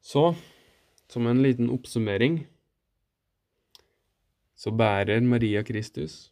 Så, 0.10 0.32
som 1.12 1.28
en 1.30 1.42
liten 1.44 1.70
oppsummering, 1.70 2.42
så 4.58 4.72
bærer 4.74 5.22
Maria 5.22 5.62
Kristus, 5.64 6.32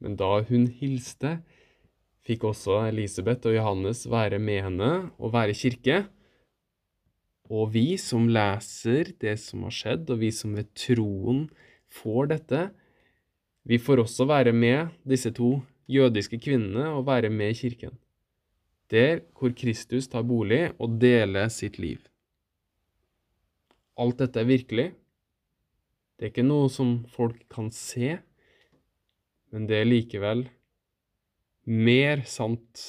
men 0.00 0.14
da 0.16 0.38
hun 0.48 0.64
hilste, 0.78 1.40
fikk 2.24 2.46
også 2.48 2.78
Elisabeth 2.86 3.50
og 3.50 3.56
Johannes 3.58 4.06
være 4.08 4.38
med 4.40 4.62
henne 4.64 4.90
og 5.18 5.34
være 5.34 5.56
kirke. 5.58 5.98
Og 7.52 7.74
vi 7.74 7.98
som 8.00 8.30
leser 8.32 9.10
det 9.20 9.34
som 9.42 9.66
har 9.66 9.74
skjedd, 9.76 10.08
og 10.14 10.22
vi 10.22 10.30
som 10.32 10.54
ved 10.56 10.70
troen 10.78 11.42
får 11.92 12.30
dette, 12.32 12.62
vi 13.68 13.78
får 13.78 14.06
også 14.06 14.26
være 14.30 14.54
med 14.56 14.94
disse 15.04 15.34
to 15.36 15.58
jødiske 15.90 16.40
kvinnene 16.42 16.88
og 16.94 17.04
være 17.10 17.30
med 17.30 17.52
i 17.52 17.58
kirken. 17.60 17.92
Der 18.90 19.20
hvor 19.36 19.52
Kristus 19.58 20.08
tar 20.08 20.24
bolig 20.24 20.70
og 20.78 20.96
deler 21.02 21.52
sitt 21.52 21.78
liv. 21.82 22.00
Alt 24.02 24.18
dette 24.22 24.42
er 24.42 24.48
virkelig. 24.48 24.88
Det 26.18 26.26
er 26.26 26.32
ikke 26.32 26.46
noe 26.46 26.70
som 26.70 27.00
folk 27.10 27.38
kan 27.52 27.70
se, 27.74 28.16
men 29.54 29.68
det 29.70 29.78
er 29.78 29.88
likevel 29.88 30.46
mer 31.62 32.24
sant 32.26 32.82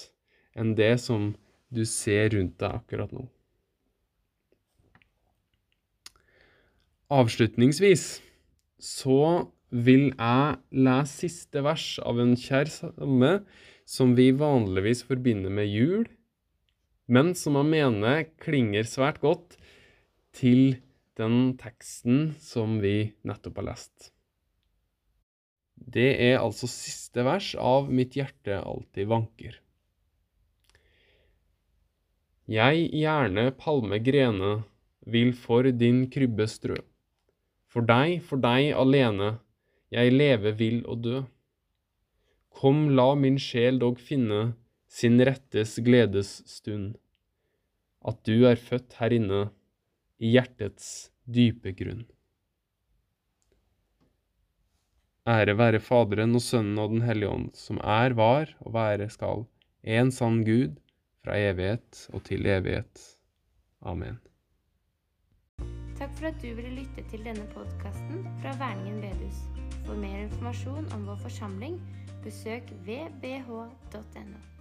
enn 0.57 0.73
det 0.77 0.95
som 1.01 1.31
du 1.73 1.83
ser 1.89 2.31
rundt 2.33 2.59
deg 2.61 2.77
akkurat 2.81 3.13
nå. 3.13 3.25
Avslutningsvis 7.13 8.05
så 8.81 9.49
vil 9.73 10.11
jeg 10.11 10.57
lese 10.85 11.19
siste 11.25 11.61
vers 11.65 11.87
av 12.05 12.21
en 12.21 12.33
kjær 12.37 12.69
salme 12.69 13.33
som 13.89 14.13
vi 14.17 14.29
vanligvis 14.37 15.03
forbinder 15.05 15.53
med 15.53 15.69
jul, 15.69 16.05
men 17.09 17.33
som 17.37 17.57
jeg 17.59 17.69
mener 17.73 18.25
klinger 18.41 18.87
svært 18.87 19.19
godt 19.21 19.57
til 20.37 20.77
den 21.19 21.55
teksten 21.61 22.33
som 22.41 22.79
vi 22.81 23.13
nettopp 23.27 23.59
har 23.61 23.69
lest. 23.73 24.11
Det 25.75 26.09
er 26.29 26.39
altså 26.39 26.69
siste 26.69 27.25
vers 27.25 27.53
av 27.59 27.89
Mitt 27.91 28.15
hjerte 28.17 28.61
alltid 28.61 29.09
vanker. 29.11 29.59
Jeg 32.49 32.89
gjerne 32.91 33.51
palme 33.55 33.99
grene 34.03 34.55
vil 35.07 35.31
for 35.35 35.67
din 35.71 36.05
krybbe 36.11 36.47
strø. 36.47 36.79
For 37.71 37.85
deg, 37.87 38.19
for 38.21 38.41
deg 38.41 38.73
alene, 38.77 39.37
jeg 39.93 40.13
leve 40.13 40.53
vil 40.59 40.81
og 40.89 41.05
dø. 41.05 41.21
Kom, 42.53 42.89
la 42.97 43.13
min 43.17 43.39
sjel 43.41 43.79
dog 43.81 43.99
finne 44.01 44.53
sin 44.93 45.17
rettes 45.25 45.79
gledes 45.81 46.35
stund, 46.45 46.93
at 48.05 48.19
du 48.27 48.45
er 48.45 48.59
født 48.59 48.99
her 48.99 49.15
inne, 49.15 49.47
i 50.23 50.31
hjertets 50.37 50.89
dype 51.27 51.73
grunn. 51.75 52.05
Ære 55.27 55.55
være 55.55 55.79
Faderen 55.79 56.35
og 56.35 56.43
Sønnen 56.43 56.79
og 56.83 56.91
Den 56.91 57.03
hellige 57.07 57.31
ånd, 57.31 57.51
som 57.55 57.79
er, 57.79 58.15
var 58.15 58.51
og 58.59 58.73
være 58.75 59.07
skal, 59.11 59.45
en 59.83 60.11
sann 60.11 60.43
Gud, 60.47 60.75
fra 61.23 61.37
evighet 61.39 62.07
og 62.11 62.25
til 62.27 62.47
evighet. 62.51 63.03
Amen. 63.81 64.19
Takk 65.99 66.11
for 66.17 66.27
at 66.27 66.39
du 66.43 66.49
ville 66.51 66.73
lytte 66.75 67.05
til 67.11 67.23
denne 67.23 67.45
podkasten 67.55 68.25
fra 68.43 68.55
Verningen 68.59 68.99
bedehus. 69.03 69.43
For 69.85 69.99
mer 69.99 70.25
informasjon 70.25 70.91
om 70.95 71.07
vår 71.07 71.21
forsamling, 71.23 71.79
besøk 72.23 72.71
vbh.no. 72.87 74.52